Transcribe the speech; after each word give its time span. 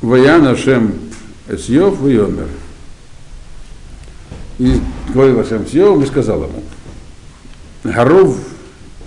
Ваян 0.00 0.46
Ашем 0.46 0.94
Эсьев 1.48 1.98
Вайомер. 1.98 2.48
И 4.58 4.80
говорил 5.12 5.40
Ашем 5.40 5.66
Сьев 5.66 6.02
и 6.02 6.06
сказал 6.06 6.44
ему, 6.44 6.62
Гаров 7.84 8.36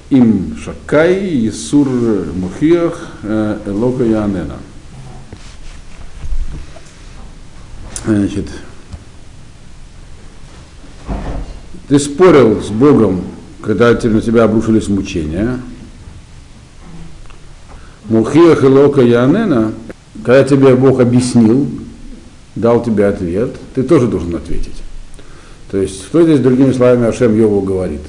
им 0.09 0.57
Шакай, 0.57 1.47
Исур 1.47 1.87
Мухиях, 1.87 3.07
Элока 3.23 4.03
Янена. 4.03 4.57
Значит, 8.05 8.49
ты 11.87 11.99
спорил 11.99 12.61
с 12.61 12.69
Богом, 12.69 13.21
когда 13.61 13.91
на 13.91 14.21
тебя 14.21 14.45
обрушились 14.45 14.87
мучения. 14.87 15.59
Мухиях 18.05 18.63
Элока 18.63 19.01
Янена, 19.01 19.73
когда 20.23 20.43
тебе 20.43 20.75
Бог 20.75 20.99
объяснил, 20.99 21.67
дал 22.55 22.83
тебе 22.83 23.07
ответ, 23.07 23.51
ты 23.75 23.83
тоже 23.83 24.07
должен 24.07 24.35
ответить. 24.35 24.81
То 25.69 25.77
есть, 25.77 26.03
что 26.03 26.23
здесь 26.23 26.39
другими 26.39 26.73
словами 26.73 27.07
Ашем 27.07 27.35
Йову 27.35 27.61
говорит? 27.61 28.01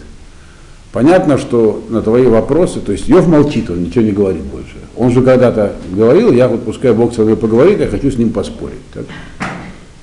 Понятно, 0.93 1.39
что 1.39 1.83
на 1.89 2.03
твои 2.03 2.27
вопросы, 2.27 2.81
то 2.81 2.93
есть 2.93 3.09
Йов 3.09 3.27
молчит, 3.27 3.71
он 3.71 3.85
ничего 3.85 4.05
не 4.05 4.13
говорит 4.13 4.43
больше. 4.43 4.75
Он 4.97 5.11
же 5.11 5.23
когда-то 5.23 5.75
говорил, 5.91 6.33
я 6.33 6.49
вот 6.49 6.65
пускай 6.65 6.93
Бог 6.93 7.15
со 7.15 7.23
мной 7.23 7.37
поговорит, 7.37 7.81
я 7.81 7.87
хочу 7.87 8.11
с 8.11 8.19
ним 8.19 8.31
поспорить. 8.31 8.83
Так? 8.93 9.05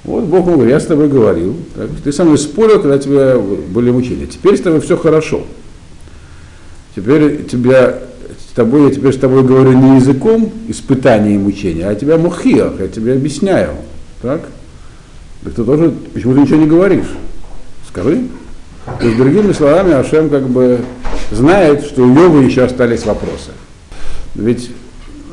Вот 0.04 0.24
Бог 0.24 0.48
ему 0.48 0.56
говорит, 0.56 0.74
я 0.74 0.80
с 0.80 0.86
тобой 0.88 1.08
говорил, 1.08 1.56
так? 1.76 1.90
ты 2.04 2.12
со 2.12 2.24
мной 2.24 2.40
спорил, 2.40 2.82
когда 2.82 2.98
тебя 2.98 3.38
были 3.38 3.92
мучения. 3.92 4.26
Теперь 4.26 4.58
с 4.58 4.62
тобой 4.62 4.82
все 4.82 4.98
хорошо. 4.98 5.44
Теперь 6.96 7.46
тебя, 7.46 8.00
тобой, 8.60 8.84
я 8.84 8.92
теперь 8.92 9.14
с 9.14 9.18
тобой 9.18 9.44
говорю 9.44 9.72
не 9.72 9.96
языком 9.96 10.52
испытания 10.68 11.36
и 11.36 11.38
мучения, 11.38 11.88
а 11.88 11.96
тебя 11.96 12.18
мухиях, 12.18 12.74
я 12.80 12.90
тебе 12.90 13.14
объясняю. 13.14 13.70
Так? 14.22 14.42
Так 15.46 15.54
ты 15.54 15.64
тоже, 15.64 15.94
почему 16.14 16.34
ты 16.34 16.42
ничего 16.42 16.58
не 16.58 16.68
говоришь? 16.68 17.08
Скажи. 17.88 18.24
То 19.00 19.06
есть, 19.06 19.18
другими 19.18 19.54
словами, 19.54 19.94
Ашем 19.94 20.30
как 20.30 20.50
бы 20.50 20.82
знает, 21.32 21.86
что 21.86 22.04
у 22.04 22.14
Йова 22.14 22.42
еще 22.42 22.64
остались 22.64 23.06
вопросы. 23.06 23.52
Ведь 24.36 24.72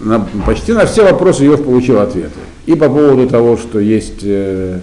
на, 0.01 0.21
почти 0.47 0.73
на 0.73 0.87
все 0.87 1.03
вопросы 1.03 1.47
Йов 1.47 1.65
получил 1.65 1.99
ответы. 1.99 2.39
И 2.67 2.77
по 2.77 2.89
поводу 2.89 3.29
того, 3.29 3.57
что 3.57 3.81
есть 3.81 4.21
э, 4.23 4.79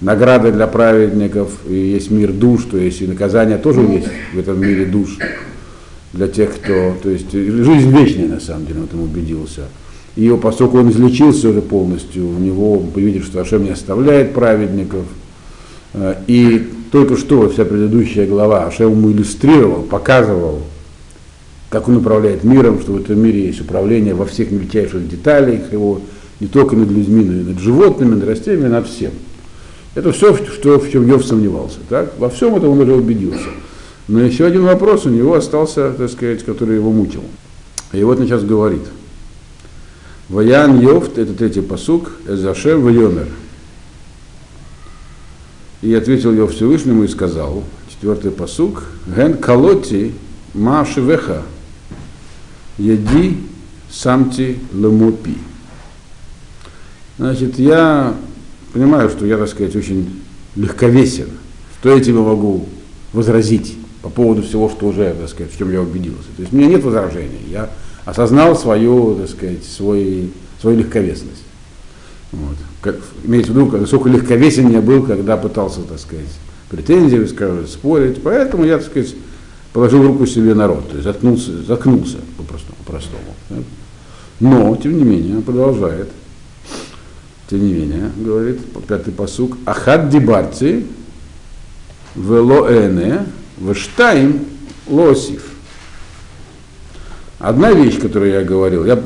награды 0.00 0.50
для 0.50 0.66
праведников, 0.66 1.50
и 1.68 1.74
есть 1.74 2.10
мир 2.10 2.32
душ, 2.32 2.62
то 2.70 2.78
есть 2.78 3.02
и 3.02 3.06
наказание 3.06 3.58
тоже 3.58 3.82
есть 3.82 4.08
в 4.32 4.38
этом 4.38 4.58
мире 4.62 4.86
душ 4.86 5.18
для 6.12 6.28
тех, 6.28 6.54
кто, 6.54 6.94
то 7.02 7.10
есть 7.10 7.32
жизнь 7.32 7.90
вечная 7.90 8.28
на 8.28 8.40
самом 8.40 8.66
деле, 8.66 8.80
он 8.80 8.84
этом 8.86 9.02
убедился. 9.02 9.62
И 10.16 10.34
поскольку 10.40 10.78
он 10.78 10.90
излечился 10.90 11.50
уже 11.50 11.60
полностью, 11.60 12.26
у 12.26 12.38
него 12.38 12.78
увидел, 12.94 13.22
что 13.22 13.40
Ашем 13.40 13.64
не 13.64 13.70
оставляет 13.70 14.32
праведников, 14.32 15.04
э, 15.92 16.14
и 16.26 16.70
только 16.90 17.16
что 17.16 17.50
вся 17.50 17.66
предыдущая 17.66 18.26
глава 18.26 18.64
Ашем 18.64 18.92
ему 18.92 19.12
иллюстрировал, 19.12 19.82
показывал, 19.82 20.62
как 21.68 21.88
он 21.88 21.98
управляет 21.98 22.44
миром, 22.44 22.80
что 22.80 22.92
в 22.92 23.00
этом 23.00 23.20
мире 23.20 23.46
есть 23.46 23.60
управление 23.60 24.14
во 24.14 24.24
всех 24.24 24.50
мельчайших 24.50 25.06
деталях 25.06 25.72
его, 25.72 26.00
не 26.40 26.46
только 26.46 26.76
над 26.76 26.90
людьми, 26.90 27.24
но 27.24 27.32
и 27.34 27.42
над 27.42 27.58
животными, 27.58 28.14
над 28.14 28.24
растениями, 28.24 28.68
над 28.68 28.88
всем. 28.88 29.10
Это 29.94 30.12
все, 30.12 30.34
что, 30.36 30.78
в 30.78 30.90
чем 30.90 31.06
Йов 31.06 31.24
сомневался. 31.24 31.78
Так? 31.88 32.18
Во 32.18 32.28
всем 32.28 32.54
этом 32.54 32.70
он 32.70 32.80
уже 32.80 32.94
убедился. 32.94 33.48
Но 34.08 34.20
еще 34.20 34.46
один 34.46 34.64
вопрос 34.64 35.04
у 35.06 35.10
него 35.10 35.34
остался, 35.34 35.92
так 35.92 36.10
сказать, 36.10 36.44
который 36.44 36.76
его 36.76 36.92
мучил. 36.92 37.24
И 37.92 38.02
вот 38.04 38.20
он 38.20 38.26
сейчас 38.26 38.44
говорит. 38.44 38.82
Ваян 40.28 40.80
Йов, 40.80 41.16
это 41.16 41.34
третий 41.34 41.60
посук, 41.60 42.12
Эзашем 42.28 42.82
Вайомер. 42.82 43.28
И 45.82 45.92
ответил 45.94 46.32
Йов 46.32 46.52
Всевышнему 46.52 47.04
и 47.04 47.08
сказал, 47.08 47.64
четвертый 47.90 48.30
посук, 48.30 48.84
Ген 49.06 49.38
Калоти 49.38 50.12
Ма 50.54 50.84
Шивеха, 50.84 51.42
Еди 52.78 53.38
Самти 53.90 54.58
Ламупи. 54.72 55.36
Значит, 57.18 57.58
я 57.58 58.14
понимаю, 58.72 59.10
что 59.10 59.26
я, 59.26 59.36
так 59.38 59.48
сказать, 59.48 59.74
очень 59.74 60.22
легковесен. 60.54 61.28
Что 61.78 61.96
я 61.96 62.02
тебе 62.02 62.18
могу 62.18 62.68
возразить 63.12 63.76
по 64.06 64.10
поводу 64.10 64.42
всего, 64.42 64.70
что 64.70 64.86
уже, 64.86 65.12
так 65.14 65.28
сказать, 65.28 65.52
в 65.52 65.58
чем 65.58 65.72
я 65.72 65.80
убедился. 65.80 66.28
То 66.36 66.42
есть 66.42 66.52
у 66.52 66.56
меня 66.56 66.68
нет 66.68 66.84
возражений. 66.84 67.40
Я 67.50 67.70
осознал 68.04 68.56
свою, 68.56 69.16
так 69.16 69.28
сказать, 69.28 69.64
свой, 69.64 70.30
свою 70.60 70.78
легковесность. 70.78 71.42
Вот. 72.30 72.56
Как, 72.82 73.00
имеется 73.24 73.50
в 73.50 73.56
виду, 73.56 73.76
насколько 73.76 74.08
легковесен 74.08 74.70
я 74.70 74.80
был, 74.80 75.02
когда 75.02 75.36
пытался, 75.36 75.80
так 75.80 75.98
сказать, 75.98 76.28
претензии 76.70 77.16
высказывать, 77.16 77.68
спорить. 77.68 78.22
Поэтому 78.22 78.64
я, 78.64 78.78
так 78.78 78.86
сказать, 78.86 79.12
положил 79.72 80.06
руку 80.06 80.24
себе 80.24 80.54
на 80.54 80.68
рот, 80.68 80.88
то 80.88 80.94
есть 80.94 81.04
заткнулся, 81.04 81.64
заткнулся 81.64 82.18
по-простому. 82.36 82.76
по-простому. 82.84 83.64
Но, 84.38 84.76
тем 84.76 84.96
не 84.96 85.02
менее, 85.02 85.38
он 85.38 85.42
продолжает. 85.42 86.10
Тем 87.50 87.66
не 87.66 87.72
менее, 87.72 88.12
говорит 88.16 88.60
пятый 88.86 89.12
посук, 89.12 89.58
Ахад 89.64 90.10
дибарти 90.10 90.86
вело 92.14 92.68
эне 92.68 93.26
вештаим 93.58 94.46
лосив. 94.86 95.44
Одна 97.38 97.72
вещь, 97.72 97.98
которую 98.00 98.32
я 98.32 98.42
говорил, 98.42 98.84
я, 98.84 99.02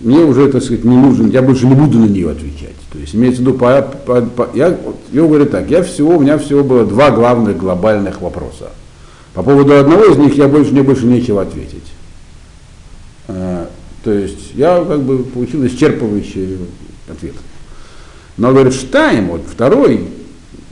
мне 0.00 0.18
уже, 0.20 0.50
так 0.50 0.62
сказать, 0.62 0.84
не 0.84 0.96
нужен, 0.96 1.30
я 1.30 1.42
больше 1.42 1.66
не 1.66 1.74
буду 1.74 1.98
на 1.98 2.06
нее 2.06 2.30
отвечать. 2.30 2.74
То 2.92 2.98
есть 2.98 3.14
имеется 3.14 3.42
в 3.42 3.46
виду, 3.46 3.54
по, 3.54 3.82
по, 3.82 4.22
по, 4.22 4.48
я, 4.54 4.76
я 5.12 5.22
говорю 5.22 5.46
так, 5.46 5.70
я 5.70 5.82
всего, 5.82 6.16
у 6.16 6.20
меня 6.20 6.38
всего 6.38 6.64
было 6.64 6.86
два 6.86 7.10
главных 7.10 7.58
глобальных 7.58 8.22
вопроса. 8.22 8.70
По 9.34 9.42
поводу 9.42 9.78
одного 9.78 10.04
из 10.04 10.16
них 10.16 10.34
я 10.36 10.48
больше, 10.48 10.72
мне 10.72 10.82
больше 10.82 11.04
нечего 11.04 11.42
ответить. 11.42 11.92
А, 13.28 13.68
то 14.02 14.12
есть 14.12 14.54
я 14.54 14.82
как 14.82 15.02
бы 15.02 15.24
получил 15.24 15.66
исчерпывающий 15.66 16.58
ответ. 17.10 17.34
Но 18.38 18.52
говорит, 18.52 18.72
Штайм, 18.72 19.28
вот 19.28 19.42
второй, 19.46 20.08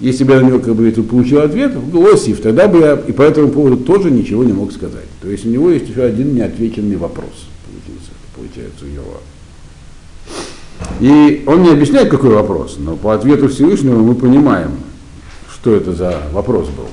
если 0.05 0.25
бы 0.25 0.35
я 0.35 0.41
на 0.41 0.49
него 0.49 0.59
как 0.59 0.75
бы 0.75 0.91
получил 0.91 1.41
ответ, 1.41 1.73
Лосив, 1.93 2.43
тогда 2.43 2.69
бы 2.69 2.81
я 2.81 2.93
и 2.95 3.13
по 3.13 3.23
этому 3.23 3.49
поводу 3.49 3.79
тоже 3.79 4.11
ничего 4.11 4.45
не 4.45 4.53
мог 4.53 4.71
сказать. 4.71 5.07
То 5.23 5.31
есть 5.31 5.47
у 5.47 5.49
него 5.49 5.71
есть 5.71 5.89
еще 5.89 6.03
один 6.03 6.35
неотвеченный 6.35 6.97
вопрос, 6.97 7.47
получился, 7.67 8.11
получается, 8.37 8.85
у 8.85 8.89
него. 8.89 9.21
И 11.01 11.43
он 11.47 11.63
не 11.63 11.71
объясняет, 11.71 12.11
какой 12.11 12.31
вопрос, 12.31 12.77
но 12.79 12.97
по 12.97 13.15
ответу 13.15 13.49
Всевышнего 13.49 13.99
мы 14.03 14.15
понимаем, 14.15 14.73
что 15.51 15.75
это 15.75 15.95
за 15.95 16.21
вопрос 16.33 16.69
был. 16.69 16.89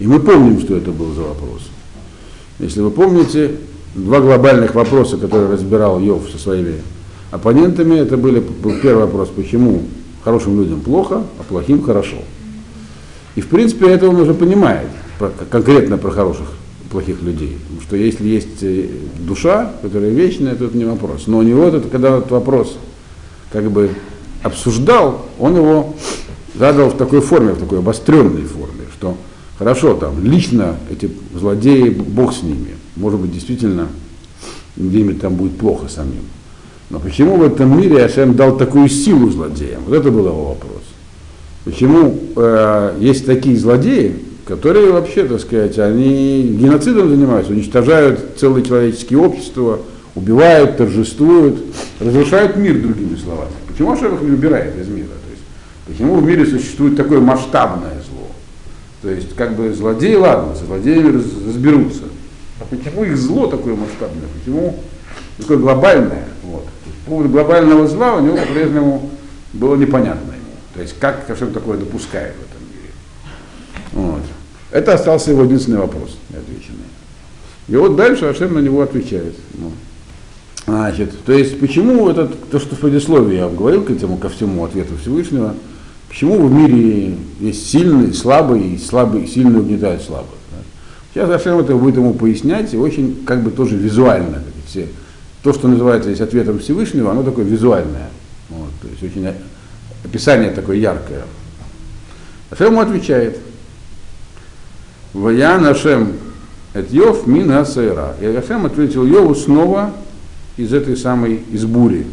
И 0.00 0.06
мы 0.08 0.18
помним, 0.18 0.60
что 0.60 0.76
это 0.76 0.90
был 0.90 1.14
за 1.14 1.22
вопрос. 1.22 1.70
Если 2.58 2.80
вы 2.80 2.90
помните, 2.90 3.52
два 3.94 4.20
глобальных 4.20 4.74
вопроса, 4.74 5.18
которые 5.18 5.52
разбирал 5.52 6.00
Йов 6.00 6.28
со 6.30 6.38
своими 6.38 6.74
оппонентами, 7.30 7.94
это 7.94 8.16
были, 8.16 8.40
был 8.40 8.72
первый 8.82 9.04
вопрос, 9.04 9.28
почему 9.28 9.82
хорошим 10.24 10.60
людям 10.60 10.80
плохо, 10.80 11.22
а 11.38 11.42
плохим 11.44 11.82
хорошо. 11.82 12.16
И 13.36 13.40
в 13.40 13.48
принципе 13.48 13.86
это 13.88 14.08
он 14.08 14.16
уже 14.16 14.34
понимает, 14.34 14.88
конкретно 15.50 15.98
про 15.98 16.10
хороших, 16.10 16.48
плохих 16.90 17.22
людей. 17.22 17.56
Потому 17.62 17.80
что 17.82 17.96
если 17.96 18.26
есть 18.26 18.62
э, 18.62 18.88
душа, 19.20 19.72
которая 19.80 20.10
вечная, 20.10 20.56
то 20.56 20.64
это 20.64 20.76
не 20.76 20.84
вопрос. 20.84 21.28
Но 21.28 21.38
у 21.38 21.42
него 21.42 21.64
этот, 21.64 21.88
когда 21.90 22.18
этот 22.18 22.30
вопрос 22.32 22.76
как 23.52 23.70
бы 23.70 23.90
обсуждал, 24.42 25.26
он 25.38 25.56
его 25.56 25.94
задал 26.54 26.90
в 26.90 26.96
такой 26.96 27.20
форме, 27.20 27.52
в 27.52 27.60
такой 27.60 27.78
обостренной 27.78 28.42
форме, 28.42 28.86
что 28.98 29.16
хорошо, 29.58 29.94
там, 29.94 30.22
лично 30.22 30.76
эти 30.90 31.10
злодеи, 31.34 31.90
Бог 31.90 32.34
с 32.34 32.42
ними. 32.42 32.74
Может 32.96 33.20
быть, 33.20 33.32
действительно, 33.32 33.88
где-нибудь 34.76 35.20
там 35.20 35.34
будет 35.34 35.56
плохо 35.58 35.88
самим. 35.88 36.24
Но 36.90 36.98
почему 36.98 37.36
в 37.36 37.42
этом 37.42 37.80
мире 37.80 38.04
Ашем 38.04 38.34
дал 38.34 38.56
такую 38.56 38.88
силу 38.88 39.30
злодеям? 39.30 39.82
Вот 39.86 39.94
это 39.94 40.10
был 40.10 40.26
его 40.26 40.48
вопрос. 40.48 40.82
Почему 41.70 42.18
э, 42.36 42.96
есть 42.98 43.26
такие 43.26 43.56
злодеи, 43.56 44.16
которые 44.44 44.90
вообще, 44.90 45.24
так 45.24 45.40
сказать, 45.40 45.78
они 45.78 46.42
геноцидом 46.42 47.08
занимаются, 47.08 47.52
уничтожают 47.52 48.38
целые 48.38 48.64
человеческие 48.64 49.20
общества, 49.20 49.78
убивают, 50.14 50.78
торжествуют, 50.78 51.62
разрушают 52.00 52.56
мир, 52.56 52.80
другими 52.80 53.14
словами. 53.16 53.52
Почему 53.68 53.92
Ашем 53.92 54.16
их 54.16 54.22
не 54.22 54.32
убирает 54.32 54.76
из 54.80 54.88
мира? 54.88 55.06
То 55.06 55.30
есть, 55.30 55.42
почему 55.86 56.16
в 56.16 56.24
мире 56.24 56.44
существует 56.44 56.96
такое 56.96 57.20
масштабное 57.20 58.02
зло? 58.10 58.26
То 59.02 59.10
есть, 59.10 59.36
как 59.36 59.54
бы 59.54 59.72
злодеи, 59.72 60.14
ладно, 60.14 60.56
со 60.56 60.64
злодеями 60.64 61.22
разберутся. 61.46 62.02
А 62.58 62.64
почему 62.68 63.04
их 63.04 63.16
зло 63.16 63.46
такое 63.46 63.76
масштабное? 63.76 64.26
Почему 64.40 64.76
такое 65.38 65.58
глобальное? 65.58 66.24
Вот 66.42 66.64
поводу 67.10 67.28
глобального 67.28 67.86
зла 67.86 68.14
у 68.14 68.20
него 68.20 68.36
по-прежнему 68.36 69.10
было 69.52 69.74
непонятно 69.74 70.32
ему. 70.32 70.39
То 70.74 70.82
есть 70.82 70.98
как 70.98 71.26
Хашем 71.26 71.52
такое 71.52 71.78
допускает 71.78 72.34
в 72.34 72.42
этом 72.42 72.62
мире. 72.68 74.12
Вот. 74.12 74.22
Это 74.70 74.94
остался 74.94 75.30
его 75.30 75.44
единственный 75.44 75.78
вопрос 75.78 76.16
неотвеченный. 76.30 76.84
И 77.68 77.76
вот 77.76 77.96
дальше 77.96 78.26
Ашем 78.26 78.54
на 78.54 78.58
него 78.58 78.82
отвечает. 78.82 79.34
Ну. 79.54 79.72
Значит, 80.66 81.24
то 81.24 81.32
есть 81.32 81.58
почему 81.58 82.08
этот, 82.08 82.50
то, 82.50 82.60
что 82.60 82.76
в 82.76 82.80
предисловии 82.80 83.36
я 83.36 83.48
говорил 83.48 83.82
к 83.82 83.90
этому, 83.90 84.16
ко 84.16 84.28
всему 84.28 84.64
ответу 84.64 84.96
Всевышнего, 85.00 85.54
почему 86.08 86.46
в 86.46 86.52
мире 86.52 87.16
есть 87.40 87.68
сильный, 87.68 88.12
слабый, 88.12 88.74
и 88.74 88.78
слабый, 88.78 89.26
сильный 89.26 89.60
угнетает 89.60 90.02
слабых. 90.02 90.34
Да? 90.52 90.58
Сейчас 91.12 91.30
Ашем 91.30 91.58
это 91.58 91.74
будет 91.74 91.96
ему 91.96 92.14
пояснять, 92.14 92.72
и 92.74 92.76
очень 92.76 93.24
как 93.24 93.42
бы 93.42 93.50
тоже 93.50 93.76
визуально. 93.76 94.42
Все, 94.66 94.86
то, 95.42 95.52
что 95.52 95.66
называется 95.66 96.10
здесь 96.10 96.20
ответом 96.20 96.60
Всевышнего, 96.60 97.10
оно 97.10 97.24
такое 97.24 97.44
визуальное. 97.44 98.08
Вот, 98.48 98.70
то 98.82 98.88
есть 98.88 99.02
очень 99.02 99.26
описание 100.04 100.50
такое 100.50 100.76
яркое. 100.76 101.22
Ашем 102.50 102.72
ему 102.72 102.80
отвечает. 102.80 103.38
Ваян 105.12 105.66
Ашем 105.66 106.14
это 106.72 106.94
Йов 106.94 107.26
мина 107.26 107.64
сайра. 107.64 108.14
И 108.20 108.26
Ашем 108.26 108.66
ответил 108.66 109.04
Йову 109.04 109.34
снова 109.34 109.92
из 110.56 110.72
этой 110.72 110.96
самой, 110.96 111.42
из 111.50 111.64
бури. 111.64 112.06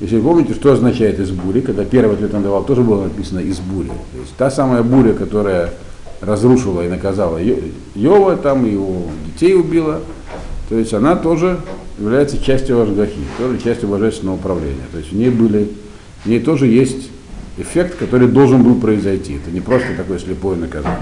Если 0.00 0.16
вы 0.16 0.22
помните, 0.22 0.54
что 0.54 0.72
означает 0.72 1.20
из 1.20 1.30
бури, 1.30 1.60
когда 1.60 1.84
первый 1.84 2.14
ответ 2.14 2.34
он 2.34 2.42
давал, 2.42 2.64
тоже 2.64 2.82
было 2.82 3.04
написано 3.04 3.38
из 3.38 3.60
бури. 3.60 3.86
То 3.86 4.18
есть 4.20 4.34
та 4.36 4.50
самая 4.50 4.82
буря, 4.82 5.12
которая 5.12 5.72
разрушила 6.20 6.84
и 6.84 6.88
наказала 6.88 7.38
Йова, 7.94 8.36
там 8.36 8.68
его 8.68 9.04
детей 9.26 9.54
убила, 9.54 10.00
то 10.68 10.76
есть 10.76 10.92
она 10.92 11.14
тоже 11.14 11.60
является 11.98 12.42
частью 12.42 12.80
Ашгахи, 12.80 13.20
тоже 13.38 13.58
частью 13.58 13.88
божественного 13.88 14.36
управления. 14.36 14.86
То 14.90 14.98
есть 14.98 15.12
в 15.12 15.16
ней 15.16 15.30
были, 15.30 15.68
в 16.24 16.28
ней 16.28 16.40
тоже 16.40 16.66
есть 16.66 17.10
эффект, 17.56 17.98
который 17.98 18.28
должен 18.28 18.62
был 18.62 18.80
произойти. 18.80 19.36
Это 19.36 19.50
не 19.50 19.60
просто 19.60 19.94
такое 19.96 20.18
слепое 20.18 20.56
наказание. 20.56 20.98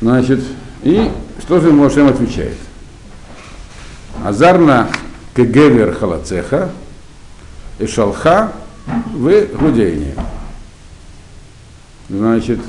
Значит, 0.00 0.40
и 0.82 1.10
что 1.40 1.60
же 1.60 1.72
Мошем 1.72 2.08
отвечает? 2.08 2.56
Азарна 4.24 4.88
кегевер 5.34 5.94
халацеха 5.94 6.70
и 7.78 7.86
шалха 7.86 8.52
в 8.86 9.46
гудейне. 9.58 10.14
Значит, 12.08 12.60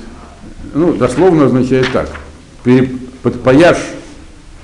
ну, 0.73 0.93
дословно 0.93 1.45
означает 1.45 1.91
так. 1.91 2.09
Подпояшь, 3.23 3.85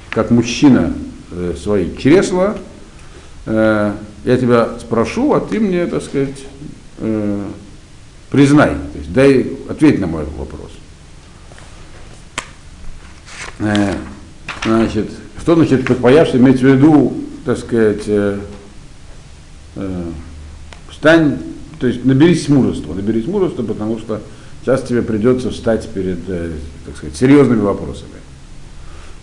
как 0.10 0.32
мужчина, 0.32 0.94
э, 1.32 1.56
свои 1.62 1.96
чресла, 1.98 2.58
э, 3.46 3.94
я 4.26 4.38
тебя 4.38 4.70
спрошу, 4.80 5.34
а 5.34 5.40
ты 5.40 5.60
мне, 5.60 5.86
так 5.86 6.04
сказать, 6.04 6.44
э, 6.98 7.46
признай, 8.32 8.72
то 8.72 8.98
есть 8.98 9.14
дай, 9.14 9.56
ответь 9.70 10.00
на 10.00 10.08
мой 10.08 10.26
вопрос. 10.38 10.72
Э, 13.60 13.94
значит, 14.66 15.12
что 15.40 15.56
значит 15.56 15.86
подпояшься, 15.86 16.38
имеется 16.38 16.66
в 16.66 16.70
виду, 16.70 17.14
так 17.46 17.60
сказать, 17.60 18.04
э, 18.08 18.40
э, 19.76 20.04
встань, 20.90 21.38
то 21.80 21.86
есть 21.86 22.04
наберись 22.04 22.50
мужества, 22.50 22.96
наберись 22.96 23.28
мужества, 23.28 23.62
потому 23.62 24.00
что 24.00 24.22
сейчас 24.64 24.82
тебе 24.82 25.04
придется 25.04 25.52
встать 25.52 25.88
перед, 25.90 26.28
э, 26.28 26.54
так 26.88 26.98
сказать, 26.98 27.16
серьезными 27.16 27.62
вопросами. 27.62 28.10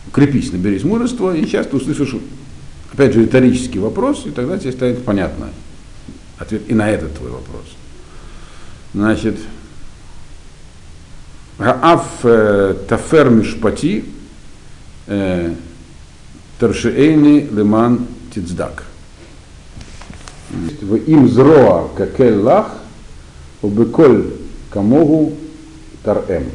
Укрепись, 0.06 0.52
наберись 0.52 0.84
мужества, 0.84 1.34
и 1.34 1.44
сейчас 1.44 1.66
ты 1.66 1.76
услышишь, 1.76 2.14
опять 2.92 3.14
же, 3.14 3.22
риторический 3.22 3.78
вопрос, 3.78 4.26
и 4.26 4.30
тогда 4.30 4.58
тебе 4.58 4.72
станет 4.72 5.04
понятно 5.04 5.48
ответ 6.38 6.62
и 6.68 6.74
на 6.74 6.90
этот 6.90 7.16
твой 7.16 7.30
вопрос. 7.30 7.64
Значит, 8.94 9.38
Гаав 11.58 12.06
э, 12.24 12.74
тафер 12.88 13.30
мишпати 13.30 14.04
э, 15.06 15.54
Таршиэйни 16.58 17.48
леман 17.52 18.06
тицдак. 18.34 18.84
В 20.50 20.96
им 20.96 21.28
зроа 21.28 21.88
какель 21.96 22.36
лах, 22.36 22.78
убеколь 23.62 24.32
камогу 24.70 25.34
тарэм. 26.02 26.50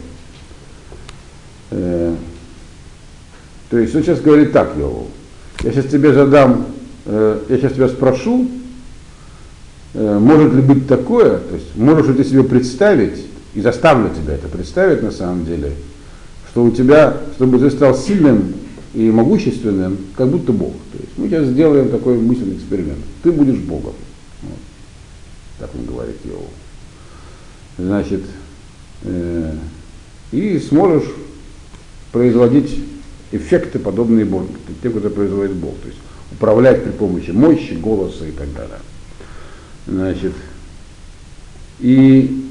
Э, 1.72 2.16
то 3.70 3.78
есть 3.78 3.96
он 3.96 4.04
сейчас 4.04 4.22
говорит 4.22 4.52
так, 4.52 4.76
Йову. 4.78 5.10
Я 5.64 5.72
сейчас 5.72 5.86
тебе 5.86 6.14
задам, 6.14 6.68
э, 7.06 7.40
я 7.50 7.58
сейчас 7.58 7.74
тебя 7.74 7.88
спрошу, 7.88 8.48
э, 9.94 10.20
может 10.20 10.54
ли 10.54 10.62
быть 10.62 10.88
такое, 10.88 11.40
то 11.40 11.56
есть 11.56 11.76
можешь 11.76 12.08
ли 12.08 12.14
ты 12.14 12.24
себе 12.24 12.44
представить, 12.44 13.26
и 13.56 13.62
заставлю 13.62 14.10
тебя 14.14 14.36
это 14.36 14.48
представить 14.48 15.02
на 15.02 15.12
самом 15.12 15.46
деле, 15.46 15.72
что 16.52 16.64
у 16.64 16.70
тебя, 16.70 17.18
чтобы 17.36 17.58
ты 17.58 17.72
стал 17.72 17.96
сильным 17.96 18.54
и 18.94 19.10
могущественным, 19.10 19.98
как 20.16 20.30
будто 20.30 20.52
Бог. 20.52 20.74
То 20.92 21.00
есть 21.00 21.18
мы 21.18 21.28
сейчас 21.28 21.48
сделаем 21.48 21.90
такой 21.90 22.18
мысленный 22.18 22.56
эксперимент. 22.56 23.00
Ты 23.24 23.32
будешь 23.32 23.58
Богом. 23.58 23.94
Вот. 24.44 24.60
Так 25.60 25.70
он 25.74 25.86
говорит 25.86 26.18
Йову. 26.24 26.46
Значит, 27.80 28.22
э, 29.04 29.54
и 30.32 30.60
сможешь 30.60 31.10
производить 32.12 32.80
эффекты, 33.32 33.80
подобные 33.80 34.26
Богу, 34.26 34.48
тем, 34.82 34.94
которые 34.94 35.14
производит 35.14 35.54
Бог. 35.54 35.76
То 35.82 35.88
есть 35.88 36.00
управлять 36.32 36.84
при 36.84 36.92
помощи 36.92 37.32
мощи, 37.32 37.74
голоса 37.74 38.26
и 38.26 38.32
так 38.32 38.54
далее. 38.54 38.80
Значит, 39.88 40.34
и 41.80 42.46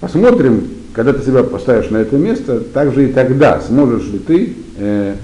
посмотрим, 0.00 0.68
когда 0.92 1.12
ты 1.12 1.24
себя 1.24 1.42
поставишь 1.42 1.90
на 1.90 1.98
это 1.98 2.16
место, 2.16 2.60
также 2.60 3.08
и 3.08 3.12
тогда 3.12 3.60
сможешь 3.60 4.08
ли 4.08 4.18
ты 4.18 4.56
э, 4.76 5.16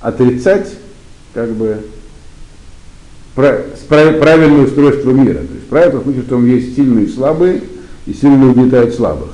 отрицать 0.00 0.72
как 1.34 1.50
бы 1.50 1.82
правильное 3.34 4.64
устройство 4.64 5.10
мира. 5.10 5.38
То 5.40 5.54
есть 5.54 5.66
правильно 5.68 6.00
в 6.00 6.04
смысле, 6.04 6.22
что 6.22 6.42
есть 6.42 6.74
сильные 6.74 7.04
и 7.04 7.08
слабые, 7.08 7.60
и 8.06 8.14
сильные 8.14 8.50
угнетают 8.50 8.94
слабых. 8.94 9.30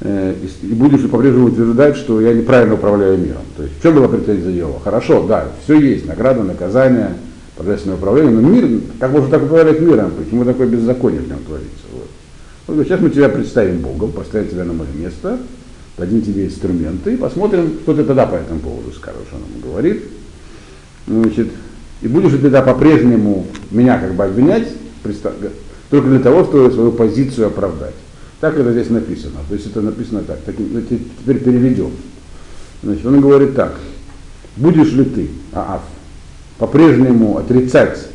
Э, 0.00 0.34
и 0.62 0.74
будешь 0.74 1.08
по-прежнему 1.08 1.46
утверждать, 1.46 1.96
что 1.96 2.20
я 2.20 2.34
неправильно 2.34 2.74
управляю 2.74 3.18
миром. 3.18 3.42
То 3.56 3.62
есть 3.62 3.78
в 3.78 3.82
чем 3.82 3.94
была 3.94 4.08
претензия 4.08 4.50
Йова? 4.50 4.80
Хорошо, 4.80 5.26
да, 5.26 5.48
все 5.64 5.78
есть, 5.80 6.06
награда, 6.06 6.42
наказание, 6.42 7.14
божественное 7.56 7.96
управление, 7.96 8.32
но 8.32 8.40
мир, 8.46 8.82
как 9.00 9.10
можно 9.12 9.30
так 9.30 9.42
управлять 9.44 9.80
миром, 9.80 10.12
почему 10.18 10.44
такое 10.44 10.66
беззаконие 10.66 11.22
в 11.22 11.28
нем 11.28 11.38
творится? 11.38 11.86
Вот. 11.92 12.76
вот 12.76 12.86
сейчас 12.86 13.00
мы 13.00 13.08
тебя 13.08 13.30
представим 13.30 13.78
Богом, 13.78 14.12
поставим 14.12 14.48
тебя 14.48 14.64
на 14.64 14.74
мое 14.74 14.88
место, 14.94 15.38
дадим 15.96 16.20
тебе 16.20 16.44
инструменты 16.44 17.14
и 17.14 17.16
посмотрим, 17.16 17.78
что 17.82 17.94
ты 17.94 18.04
тогда 18.04 18.26
по 18.26 18.34
этому 18.34 18.60
поводу 18.60 18.92
скажешь, 18.92 19.28
он 19.32 19.40
ему 19.50 19.70
говорит. 19.70 20.02
Значит, 21.06 21.48
и 22.02 22.08
будешь 22.08 22.32
ли 22.32 22.38
тогда 22.38 22.60
по-прежнему 22.60 23.46
меня 23.70 23.98
как 23.98 24.12
бы 24.12 24.24
обвинять, 24.24 24.68
только 25.88 26.08
для 26.08 26.18
того, 26.18 26.44
чтобы 26.44 26.70
свою 26.70 26.92
позицию 26.92 27.46
оправдать. 27.46 27.94
Так 28.46 28.56
это 28.58 28.70
здесь 28.70 28.90
написано. 28.90 29.38
То 29.48 29.54
есть 29.56 29.66
это 29.66 29.80
написано 29.80 30.20
так. 30.20 30.38
так 30.46 30.54
ну, 30.56 30.80
теперь 30.80 31.40
переведем. 31.40 31.90
Значит, 32.80 33.04
он 33.04 33.20
говорит 33.20 33.56
так. 33.56 33.74
Будешь 34.54 34.92
ли 34.92 35.02
ты, 35.02 35.30
Аав, 35.52 35.80
по-прежнему 36.56 37.38
отрицать 37.38 38.06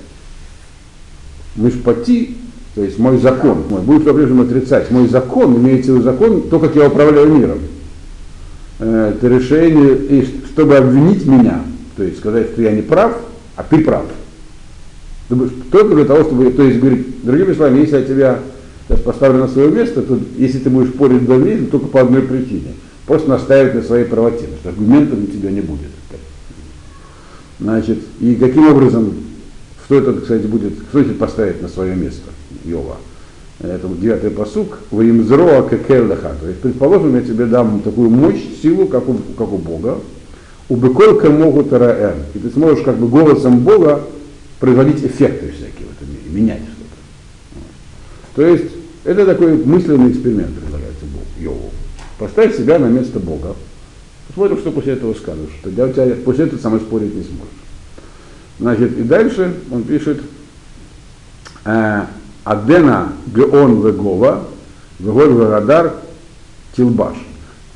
мышпати, 1.57 2.37
то 2.75 2.81
есть 2.81 2.97
мой 2.97 3.17
закон, 3.17 3.65
мой, 3.69 3.81
будет 3.81 4.05
по-прежнему 4.05 4.43
отрицать 4.43 4.89
мой 4.89 5.09
закон, 5.09 5.57
имеется 5.57 5.91
в 5.91 5.95
виду 5.95 6.03
закон, 6.05 6.43
то, 6.43 6.59
как 6.59 6.77
я 6.77 6.87
управляю 6.87 7.27
миром. 7.27 7.59
Это 8.79 9.27
решение, 9.27 9.97
и 9.97 10.25
чтобы 10.53 10.77
обвинить 10.77 11.25
меня, 11.25 11.61
то 11.97 12.03
есть 12.03 12.19
сказать, 12.19 12.51
что 12.51 12.61
я 12.61 12.71
не 12.71 12.83
прав, 12.83 13.17
а 13.57 13.63
ты 13.63 13.83
прав. 13.83 14.05
Только 15.71 15.93
для 15.93 16.05
того, 16.05 16.23
чтобы, 16.23 16.51
то 16.51 16.63
есть 16.63 16.79
говорить, 16.79 17.21
другими 17.21 17.53
словами, 17.53 17.81
если 17.81 17.97
я 17.97 18.03
тебя 18.05 18.39
поставлю 18.99 19.39
на 19.39 19.47
свое 19.47 19.69
место, 19.71 20.01
то 20.01 20.19
если 20.37 20.59
ты 20.59 20.69
будешь 20.69 20.89
спорить 20.89 21.25
до 21.25 21.39
то 21.39 21.71
только 21.71 21.87
по 21.87 22.01
одной 22.01 22.23
причине. 22.23 22.73
Просто 23.05 23.29
наставить 23.29 23.73
на 23.73 23.81
своей 23.81 24.05
правоте, 24.05 24.45
потому 24.45 24.57
что 24.59 24.69
аргументов 24.69 25.19
у 25.21 25.25
тебя 25.25 25.51
не 25.51 25.61
будет. 25.61 25.89
Значит, 27.59 27.99
и 28.19 28.35
каким 28.35 28.67
образом, 28.67 29.13
что 29.85 29.99
это, 29.99 30.13
кстати, 30.13 30.45
будет, 30.47 30.73
кто 30.79 30.99
это 30.99 31.13
поставить 31.13 31.61
на 31.61 31.67
свое 31.67 31.95
место, 31.95 32.29
Йова? 32.65 32.97
Это 33.59 33.87
девятый 33.87 34.31
посук, 34.31 34.79
Ваимзроа 34.89 35.69
кекелдаха. 35.69 36.35
То 36.41 36.47
есть, 36.47 36.59
предположим, 36.61 37.15
я 37.15 37.21
тебе 37.21 37.45
дам 37.45 37.81
такую 37.81 38.09
мощь, 38.09 38.41
силу, 38.61 38.87
как 38.87 39.07
у, 39.07 39.15
как 39.37 39.53
у 39.53 39.57
Бога, 39.57 39.99
у 40.69 40.75
быколька 40.75 41.29
могут 41.29 41.71
раэн. 41.71 42.15
И 42.33 42.39
ты 42.39 42.49
сможешь 42.49 42.83
как 42.83 42.97
бы 42.97 43.07
голосом 43.07 43.59
Бога 43.59 44.01
производить 44.59 45.03
эффекты 45.03 45.51
всякие 45.51 45.87
в 45.87 46.01
этом 46.01 46.09
мире, 46.09 46.41
менять 46.41 46.61
что-то. 46.61 46.95
То 48.35 48.47
есть 48.47 48.71
это 49.03 49.25
такой 49.25 49.63
мысленный 49.63 50.11
эксперимент 50.11 50.53
предлагается 50.55 51.05
Богу, 51.05 51.25
Йову. 51.39 51.71
Поставь 52.17 52.55
себя 52.55 52.79
на 52.79 52.85
место 52.85 53.19
Бога. 53.19 53.55
Посмотрим, 54.27 54.57
что 54.59 54.71
после 54.71 54.93
этого 54.93 55.13
скажешь. 55.13 55.51
Тогда 55.63 55.85
у 55.85 55.91
тебя 55.91 56.15
после 56.23 56.45
этого 56.45 56.59
самой 56.59 56.79
спорить 56.79 57.15
не 57.15 57.23
сможешь. 57.23 57.53
Значит, 58.59 58.97
и 58.97 59.03
дальше 59.03 59.55
он 59.71 59.83
пишет 59.83 60.21
«Э, 61.65 62.05
Адена 62.43 63.13
Геон 63.35 63.85
Вегова, 63.85 64.47
Вегой 64.99 65.29
Вегадар 65.29 65.95
Тилбаш. 66.75 67.15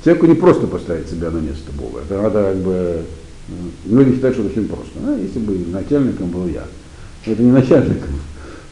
Человеку 0.03 0.27
не 0.27 0.35
просто 0.35 0.67
поставить 0.67 1.09
себя 1.09 1.31
на 1.31 1.37
место 1.37 1.71
Бога. 1.71 2.01
Это 2.07 2.21
надо 2.21 2.51
как 2.51 2.57
бы 2.57 3.03
Многие 3.85 4.15
считают, 4.15 4.35
что 4.35 4.45
это 4.45 4.59
очень 4.59 4.67
просто. 4.67 4.91
А, 5.05 5.17
если 5.19 5.39
бы 5.39 5.57
начальником 5.67 6.29
был 6.29 6.47
я. 6.47 6.63
Это 7.25 7.41
не 7.41 7.51
начальником. 7.51 8.09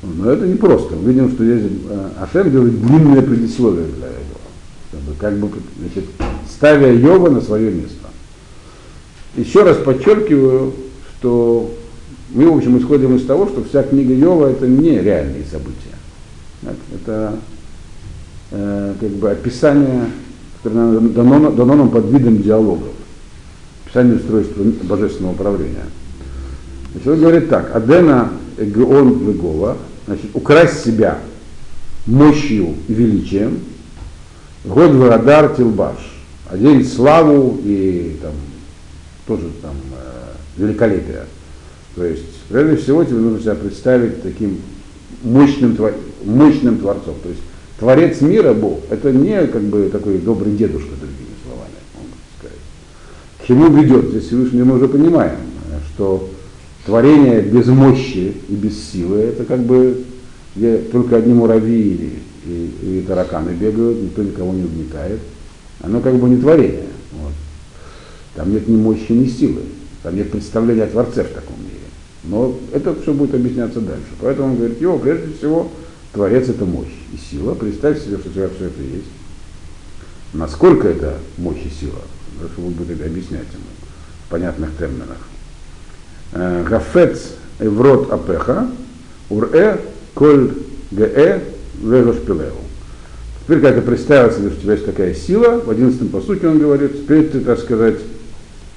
Но 0.04 0.30
это 0.30 0.46
не 0.46 0.56
просто. 0.56 0.96
Мы 0.96 1.14
видим, 1.14 1.32
что 1.32 1.46
здесь 1.46 1.72
э, 1.90 2.10
Ашем 2.20 2.52
делает 2.52 2.86
длинное 2.86 3.22
предисловие 3.22 3.86
для 3.86 4.08
этого. 4.08 5.16
Как 5.18 5.38
бы, 5.38 5.50
значит, 5.80 6.06
ставя 6.50 6.94
Йова 6.94 7.30
на 7.30 7.42
свое 7.42 7.72
место. 7.72 8.08
Еще 9.38 9.64
раз 9.64 9.78
подчеркиваю, 9.78 10.74
что 11.20 11.74
мы, 12.34 12.50
в 12.50 12.58
общем, 12.58 12.78
исходим 12.78 13.16
из 13.16 13.26
того, 13.26 13.48
что 13.48 13.64
вся 13.64 13.84
книга 13.84 14.14
Йова 14.14 14.48
это 14.48 14.68
не 14.68 15.00
реальные 15.00 15.46
события. 15.50 15.96
Это 16.94 17.36
э, 18.52 18.94
как 19.00 19.10
бы 19.10 19.32
описание, 19.32 20.06
которое 20.62 21.00
дано, 21.00 21.52
дано 21.52 21.76
нам 21.76 21.90
под 21.90 22.10
видом 22.12 22.42
диалогов. 22.42 22.90
Описание 23.86 24.18
устройства 24.18 24.64
божественного 24.84 25.34
управления. 25.34 25.86
Значит, 26.92 27.08
он 27.08 27.20
говорит 27.20 27.50
так, 27.50 27.76
Адена 27.76 28.32
Эгеон 28.58 29.28
Легова, 29.28 29.78
значит, 30.06 30.28
украсть 30.34 30.84
себя 30.84 31.20
мощью 32.06 32.76
и 32.88 32.94
величием, 32.94 33.60
год 34.66 34.92
Варадар 34.92 35.56
Тилбаш, 35.56 35.98
одеть 36.50 36.92
славу 36.92 37.60
и 37.64 38.18
там, 38.22 38.34
тоже 39.28 39.50
там 39.62 39.76
э, 39.96 40.62
великолепие. 40.62 41.26
То 41.96 42.06
есть, 42.06 42.24
прежде 42.50 42.78
всего, 42.78 43.04
тебе 43.04 43.18
нужно 43.18 43.40
себя 43.40 43.56
представить 43.56 44.24
таким 44.24 44.60
мощным, 45.24 45.78
мощным 46.26 46.78
Творцом. 46.80 47.16
То 47.22 47.30
есть, 47.30 47.42
Творец 47.80 48.22
мира 48.22 48.54
Бог, 48.54 48.80
это 48.90 49.12
не 49.12 49.48
как 49.48 49.62
бы 49.64 49.90
такой 49.90 50.18
добрый 50.18 50.54
дедушка, 50.54 50.92
другими 51.00 51.36
словами, 51.44 51.74
можно 51.96 52.16
сказать. 52.40 52.60
К 53.40 53.48
чему 53.48 53.68
ведет? 53.76 54.10
Здесь 54.10 54.28
Всевышний 54.28 54.64
мы 54.64 54.76
уже 54.76 54.88
понимаем, 54.88 55.38
что 55.94 56.30
творение 56.86 57.42
без 57.42 57.68
мощи 57.68 58.34
и 58.48 58.54
без 58.54 58.92
силы, 58.92 59.20
это 59.20 59.46
как 59.46 59.62
бы 59.62 60.04
где 60.56 60.78
только 60.78 61.18
одни 61.18 61.34
муравьи 61.34 62.20
и, 62.46 62.74
и, 62.82 63.06
тараканы 63.08 63.52
бегают, 63.52 64.02
никто 64.02 64.22
никого 64.24 64.54
не 64.54 64.64
угнетает. 64.64 65.20
Оно 65.82 66.00
как 66.00 66.16
бы 66.16 66.30
не 66.30 66.38
творение. 66.38 66.90
Вот. 67.14 67.34
Там 68.36 68.52
нет 68.52 68.68
ни 68.68 68.76
мощи, 68.76 69.12
ни 69.12 69.28
силы. 69.28 69.62
Там 70.04 70.16
нет 70.16 70.32
представления 70.32 70.84
о 70.84 70.88
Творце 70.88 71.24
в 71.24 71.30
таком 71.30 71.56
мире. 71.60 71.74
Но 72.24 72.58
это 72.72 72.96
все 73.02 73.14
будет 73.14 73.34
объясняться 73.34 73.82
дальше. 73.82 74.06
Поэтому 74.22 74.50
он 74.50 74.58
говорит, 74.58 74.80
его 74.80 74.98
прежде 75.00 75.34
всего 75.34 75.72
Творец 76.12 76.50
это 76.50 76.66
мощь 76.66 76.94
и 77.12 77.18
сила. 77.18 77.56
Представь 77.56 78.02
себе, 78.02 78.18
что 78.18 78.30
у 78.30 78.34
тебя 78.34 78.50
все 78.56 78.66
это 78.66 78.82
есть. 78.82 79.10
Насколько 80.34 80.88
это 80.90 81.18
мощь 81.38 81.64
и 81.66 81.70
сила? 81.70 82.02
Дальше 82.40 82.60
будет 82.60 83.02
объяснять 83.02 83.48
ему 83.54 83.66
в 84.28 84.30
понятных 84.30 84.78
терминах. 84.78 85.18
Гафец 86.34 87.34
Еврот 87.60 88.12
Апеха, 88.12 88.68
Ур-э, 89.30 89.78
Коль 90.14 90.52
Ге, 90.92 91.42
Вегошпилеу. 91.82 92.54
Теперь, 93.44 93.60
как 93.60 93.78
это 93.78 93.82
представил 93.82 94.32
себе, 94.32 94.50
что 94.50 94.58
у 94.58 94.62
тебя 94.62 94.74
есть 94.74 94.86
такая 94.86 95.14
сила, 95.14 95.60
в 95.60 95.70
11 95.70 96.12
посуке 96.12 96.48
он 96.48 96.60
говорит, 96.60 96.94
теперь 96.94 97.30
ты, 97.30 97.42
так 97.42 97.60
сказать, 97.60 97.98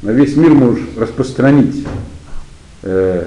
на 0.02 0.10
весь 0.10 0.36
мир 0.36 0.50
можешь 0.50 0.84
распространить 0.96 1.86
э, 2.82 3.26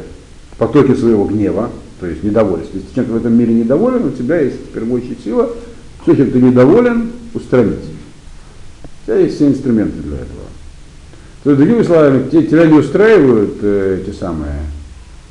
потоки 0.58 0.96
своего 0.96 1.26
гнева, 1.26 1.70
то 2.00 2.08
есть 2.08 2.24
недовольство. 2.24 2.78
Если 2.78 2.94
чем-то 2.94 3.14
в 3.14 3.18
этом 3.18 3.34
мире 3.34 3.54
недоволен, 3.54 4.06
у 4.06 4.12
тебя 4.12 4.42
есть 4.42 4.68
теперь 4.68 4.84
мощь 4.84 5.04
сила, 5.24 5.50
все, 6.04 6.16
чем 6.16 6.32
ты 6.32 6.42
недоволен, 6.42 7.12
устранить. 7.34 7.80
У 8.84 9.06
тебя 9.06 9.18
есть 9.18 9.38
все 9.38 9.48
инструменты 9.48 10.00
для 10.02 10.18
этого. 10.18 10.40
То 11.44 11.52
есть, 11.52 11.62
другими 11.62 11.84
словами, 11.84 12.30
тебя 12.30 12.66
не 12.66 12.80
устраивают 12.80 13.58
э, 13.62 14.02
эти 14.04 14.16
самые 14.16 14.62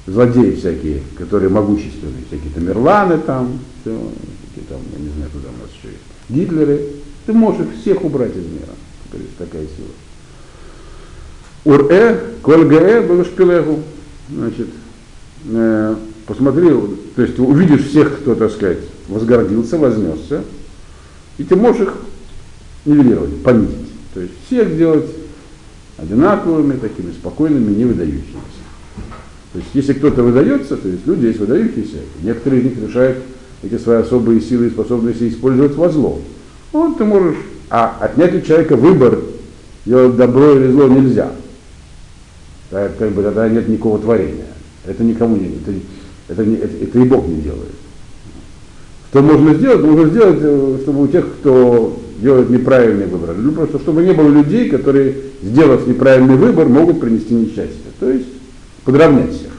злодеи 0.06 0.54
всякие, 0.54 1.02
которые 1.18 1.50
могущественные, 1.50 2.24
всякие 2.28 2.50
там 2.54 2.66
Мерланы 2.66 3.18
там, 3.18 3.58
все, 3.80 3.98
какие 4.48 4.64
там, 4.68 4.80
я 4.96 5.04
не 5.04 5.10
знаю, 5.10 5.30
куда 5.30 5.48
у 5.48 5.62
нас 5.62 5.70
еще 5.76 5.88
есть, 5.88 6.04
Гитлеры. 6.28 6.80
Ты 7.26 7.32
можешь 7.34 7.66
всех 7.80 8.04
убрать 8.04 8.30
из 8.30 8.46
мира. 8.46 8.72
Есть 9.12 9.36
такая 9.36 9.62
сила. 9.62 9.88
Ур-э, 11.64 12.20
коль-гэ, 12.42 13.02
было 13.02 13.24
шпилегу. 13.24 13.80
Значит, 14.30 14.68
э, 15.46 15.94
посмотри, 16.26 16.70
то 17.16 17.22
есть 17.22 17.38
увидишь 17.38 17.86
всех, 17.88 18.20
кто, 18.20 18.34
так 18.34 18.50
сказать, 18.50 18.78
возгордился, 19.08 19.76
вознесся, 19.78 20.42
и 21.36 21.44
ты 21.44 21.56
можешь 21.56 21.82
их 21.82 21.94
нивелировать, 22.84 23.42
понизить. 23.42 23.88
То 24.14 24.20
есть 24.20 24.32
всех 24.46 24.68
сделать 24.70 25.06
одинаковыми, 25.98 26.78
такими 26.78 27.10
спокойными, 27.12 27.74
не 27.74 27.84
выдающимися. 27.84 28.38
То 29.52 29.58
есть 29.58 29.70
если 29.74 29.92
кто-то 29.94 30.22
выдается, 30.22 30.76
то 30.76 30.88
есть 30.88 31.06
люди 31.06 31.26
есть 31.26 31.38
выдающиеся, 31.38 31.98
некоторые 32.22 32.62
из 32.62 32.64
них 32.66 32.82
решают 32.82 33.18
эти 33.62 33.76
свои 33.78 33.98
особые 33.98 34.40
силы 34.40 34.66
и 34.66 34.70
способности 34.70 35.28
использовать 35.28 35.74
во 35.74 35.88
зло. 35.88 36.20
Вот 36.72 36.98
ты 36.98 37.04
можешь, 37.04 37.36
а 37.70 37.96
отнять 38.00 38.34
у 38.34 38.40
человека 38.40 38.76
выбор, 38.76 39.18
делать 39.84 40.16
добро 40.16 40.54
или 40.54 40.70
зло 40.70 40.86
нельзя. 40.86 41.32
Так, 42.70 42.96
как 42.98 43.10
бы 43.12 43.22
тогда 43.22 43.48
нет 43.48 43.68
никакого 43.68 43.98
творения. 43.98 44.46
Это 44.84 45.02
никому 45.02 45.36
не, 45.36 45.46
это, 45.46 45.72
это, 46.28 46.42
это, 46.42 46.84
это, 46.84 46.98
и 46.98 47.04
Бог 47.04 47.26
не 47.26 47.40
делает. 47.40 47.74
Что 49.10 49.22
можно 49.22 49.54
сделать? 49.54 49.82
Можно 49.82 50.10
сделать, 50.10 50.38
э, 50.40 50.78
чтобы 50.82 51.04
у 51.04 51.06
тех, 51.08 51.26
кто 51.40 51.98
делает 52.18 52.50
неправильный 52.50 53.06
выбор, 53.06 53.34
ну 53.36 53.52
просто 53.52 53.78
чтобы 53.78 54.02
не 54.02 54.12
было 54.12 54.28
людей, 54.28 54.68
которые, 54.68 55.14
сделав 55.42 55.86
неправильный 55.86 56.36
выбор, 56.36 56.68
могут 56.68 57.00
принести 57.00 57.34
несчастье. 57.34 57.90
То 58.00 58.10
есть 58.10 58.28
подровнять 58.84 59.32
всех. 59.32 59.52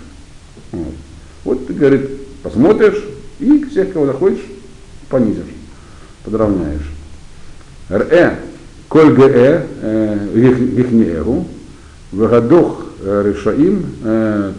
Вот, 0.72 0.94
вот 1.44 1.68
ты, 1.68 1.74
говорит, 1.74 2.10
посмотришь 2.44 3.04
и 3.40 3.64
всех, 3.66 3.94
кого 3.94 4.06
захочешь, 4.06 4.46
понизишь, 5.10 5.44
подровняешь. 6.24 6.90
Р.Э. 7.90 8.36
Коль 8.88 9.14
ГЭ 9.14 9.68
Вихнеэгу 10.34 11.46
Вагадох 12.12 12.86
Решаим 13.04 13.86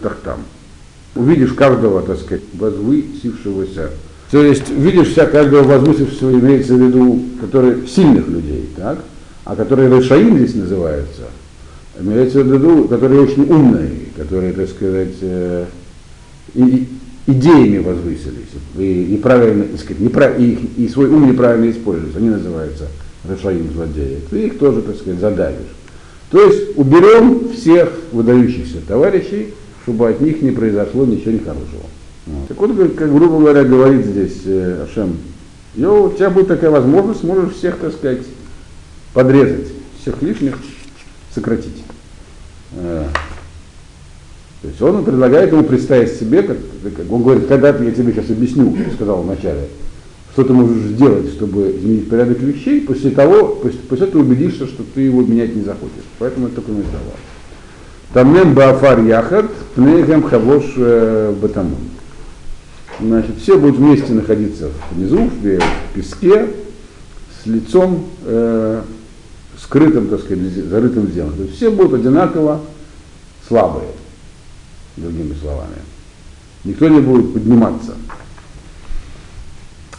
Тахтам. 0.01 0.39
Увидишь 1.15 1.51
каждого, 1.51 2.01
так 2.01 2.17
сказать, 2.17 2.43
возвысившегося. 2.53 3.89
То 4.31 4.41
есть 4.43 4.69
видишь 4.69 5.09
вся 5.09 5.25
каждого 5.25 5.63
возвысившегося, 5.63 6.39
имеется 6.39 6.75
в 6.75 6.81
виду, 6.81 7.19
которые 7.41 7.85
сильных 7.85 8.29
людей, 8.29 8.69
так? 8.77 9.03
А 9.43 9.55
которые 9.57 9.89
Решаим 9.89 10.37
здесь 10.37 10.55
называются, 10.55 11.23
имеется 11.99 12.41
в 12.41 12.47
виду, 12.47 12.87
которые 12.87 13.21
очень 13.21 13.51
умные, 13.51 13.91
которые, 14.15 14.53
так 14.53 14.69
сказать, 14.69 15.15
э, 15.21 15.65
и, 16.53 16.87
идеями 17.27 17.79
возвысились, 17.79 18.47
и, 18.77 19.15
и 19.15 19.17
правильно, 19.17 19.65
так 19.65 19.79
сказать, 19.81 19.99
неправ, 19.99 20.39
и, 20.39 20.69
и 20.77 20.87
свой 20.87 21.09
ум 21.09 21.29
неправильно 21.29 21.69
используют, 21.69 22.15
они 22.15 22.29
называются 22.29 22.87
Решаим 23.29 23.69
злодеи. 23.73 24.19
Ты 24.29 24.47
их 24.47 24.57
тоже, 24.57 24.81
так 24.81 24.95
сказать, 24.95 25.19
задавишь. 25.19 25.75
То 26.31 26.41
есть 26.41 26.77
уберем 26.77 27.49
всех 27.53 27.91
выдающихся 28.13 28.77
товарищей, 28.87 29.53
чтобы 29.83 30.07
от 30.07 30.21
них 30.21 30.41
не 30.41 30.51
произошло 30.51 31.05
ничего 31.05 31.31
нехорошего. 31.31 31.83
Так 32.47 32.57
вот, 32.57 32.71
как 32.95 33.11
грубо 33.11 33.39
говоря, 33.39 33.63
говорит 33.63 34.05
здесь 34.05 34.41
э, 34.45 34.83
Ашем, 34.83 35.17
Йо, 35.75 36.05
у 36.05 36.11
тебя 36.11 36.29
будет 36.29 36.49
такая 36.49 36.69
возможность, 36.69 37.23
можешь 37.23 37.55
всех, 37.55 37.77
так 37.77 37.93
сказать, 37.93 38.21
подрезать, 39.13 39.67
всех 39.99 40.21
лишних 40.21 40.57
сократить. 41.33 41.83
Э, 42.73 43.05
то 44.61 44.67
есть 44.67 44.81
он 44.81 45.03
предлагает 45.03 45.51
ему 45.51 45.63
представить 45.63 46.11
себе, 46.11 46.43
как, 46.43 46.57
как 46.95 47.11
он 47.11 47.23
говорит, 47.23 47.47
когда 47.47 47.69
я 47.69 47.91
тебе 47.91 48.13
сейчас 48.13 48.29
объясню, 48.29 48.75
сказал 48.93 49.23
вначале, 49.23 49.69
что 50.33 50.43
ты 50.43 50.53
можешь 50.53 50.83
сделать, 50.83 51.29
чтобы 51.33 51.71
изменить 51.71 52.07
порядок 52.07 52.39
вещей, 52.39 52.81
после 52.81 53.09
того, 53.09 53.55
после, 53.55 53.79
после 53.79 54.07
этого 54.07 54.21
убедишься, 54.21 54.67
что 54.67 54.83
ты 54.93 55.01
его 55.01 55.23
менять 55.23 55.55
не 55.55 55.63
захочешь. 55.63 56.05
Поэтому 56.19 56.47
это 56.47 56.55
только 56.57 56.71
наиздавал. 56.71 57.15
Тамнем 58.13 58.53
баафар 58.53 58.99
яхат, 59.03 59.49
пнейхем 59.73 60.21
хавош 60.21 60.65
э, 60.77 61.33
батамун. 61.41 61.79
Значит, 63.01 63.39
все 63.41 63.57
будут 63.57 63.77
вместе 63.77 64.13
находиться 64.13 64.69
внизу, 64.91 65.23
в 65.23 65.93
песке, 65.95 66.49
с 67.41 67.47
лицом 67.47 68.05
э, 68.23 68.83
скрытым, 69.59 70.07
так 70.07 70.21
сказать, 70.21 70.53
зарытым 70.53 71.07
в 71.07 71.11
землю. 71.11 71.33
То 71.35 71.43
есть 71.43 71.55
все 71.55 71.71
будут 71.71 71.99
одинаково 71.99 72.61
слабые, 73.47 73.87
другими 74.97 75.33
словами. 75.41 75.77
Никто 76.63 76.87
не 76.89 76.99
будет 76.99 77.33
подниматься. 77.33 77.95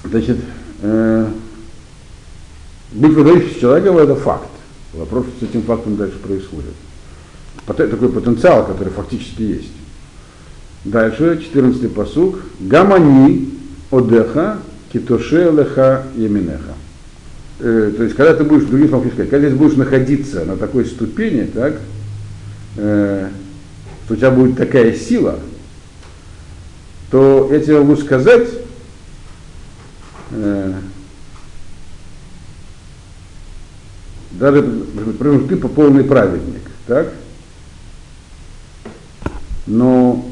Значит, 0.04 0.38
э, 0.82 1.28
быть 2.92 3.12
выдающимся 3.14 3.60
человеком 3.60 3.98
это 3.98 4.14
факт. 4.14 4.48
Вопрос, 4.92 5.26
что 5.36 5.46
с 5.46 5.48
этим 5.48 5.62
фактом 5.62 5.96
дальше 5.96 6.18
происходит. 6.18 6.74
Такой 7.66 8.10
потенциал, 8.10 8.64
который 8.64 8.92
фактически 8.92 9.42
есть. 9.42 9.72
Дальше, 10.84 11.40
14 11.42 11.92
посуг. 11.92 12.40
Гамани 12.58 13.50
одеха 13.90 14.58
китоше 14.92 15.50
леха 15.50 16.04
еминеха. 16.16 16.74
Э, 17.60 17.92
то 17.96 18.02
есть, 18.02 18.16
когда 18.16 18.34
ты 18.34 18.42
будешь, 18.42 18.64
другим 18.64 18.88
словом 18.88 19.10
сказать, 19.12 19.30
когда 19.30 19.48
ты 19.48 19.54
будешь 19.54 19.76
находиться 19.76 20.44
на 20.44 20.56
такой 20.56 20.84
ступени, 20.84 21.44
так, 21.44 21.80
э, 22.76 23.28
что 24.04 24.14
у 24.14 24.16
тебя 24.16 24.30
будет 24.32 24.56
такая 24.56 24.92
сила, 24.94 25.38
то 27.12 27.48
я 27.52 27.60
тебе 27.60 27.78
могу 27.78 27.96
сказать, 27.96 28.48
э, 30.32 30.72
даже, 34.32 34.62
например, 34.62 35.46
ты 35.48 35.56
по 35.56 35.68
полный 35.68 36.02
праведник, 36.02 36.62
так? 36.88 37.12
Но, 39.66 40.31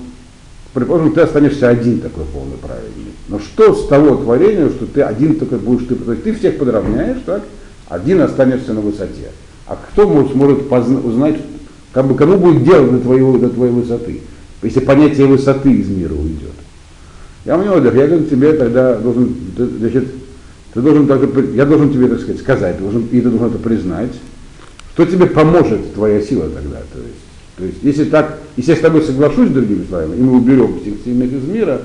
предположим, 0.74 1.12
ты 1.12 1.20
останешься 1.20 1.68
один 1.68 2.00
такой 2.00 2.24
полный 2.24 2.56
праведник. 2.56 3.14
Но 3.28 3.38
что 3.38 3.74
с 3.74 3.86
того 3.86 4.16
творения, 4.16 4.68
что 4.68 4.86
ты 4.86 5.02
один 5.02 5.36
такой 5.36 5.58
будешь, 5.58 5.86
ты, 5.86 5.94
то 5.94 6.12
есть 6.12 6.24
ты 6.24 6.34
всех 6.34 6.58
подравняешь, 6.58 7.18
так? 7.24 7.42
Один 7.88 8.20
останешься 8.20 8.72
на 8.72 8.80
высоте. 8.80 9.30
А 9.66 9.76
кто 9.76 10.08
может, 10.08 10.32
сможет 10.32 10.70
узнать, 11.04 11.36
как 11.92 12.06
бы, 12.06 12.14
кому 12.14 12.38
будет 12.38 12.64
дело 12.64 12.88
до, 12.88 12.98
твоего, 12.98 13.38
до 13.38 13.50
твоей 13.50 13.72
высоты, 13.72 14.20
если 14.62 14.80
понятие 14.80 15.26
высоты 15.26 15.72
из 15.72 15.88
мира 15.88 16.14
уйдет. 16.14 16.50
Я 17.44 17.56
у 17.56 17.62
него, 17.62 17.76
я 17.76 17.80
говорю, 17.80 18.24
тебе 18.24 18.52
тогда 18.52 18.96
должен, 18.96 19.34
значит, 19.56 20.08
ты 20.74 20.80
должен 20.82 21.06
только, 21.06 21.40
я 21.52 21.64
должен 21.64 21.92
тебе, 21.92 22.08
так 22.08 22.20
сказать, 22.20 22.40
сказать, 22.40 22.76
ты 22.76 22.82
должен, 22.82 23.06
и 23.10 23.20
ты 23.20 23.28
должен 23.28 23.48
это 23.48 23.58
признать, 23.58 24.12
что 24.94 25.06
тебе 25.06 25.26
поможет 25.26 25.94
твоя 25.94 26.20
сила 26.20 26.50
тогда. 26.50 26.78
То 26.92 26.98
есть, 26.98 27.29
то 27.60 27.66
есть 27.66 27.78
если 27.82 28.04
так, 28.04 28.38
если 28.56 28.70
я 28.70 28.76
с 28.78 28.80
тобой 28.80 29.02
соглашусь, 29.02 29.50
другими 29.50 29.84
словами, 29.86 30.16
и 30.16 30.22
мы 30.22 30.38
уберем 30.38 30.80
всех 30.80 31.06
из 31.06 31.44
мира, 31.44 31.82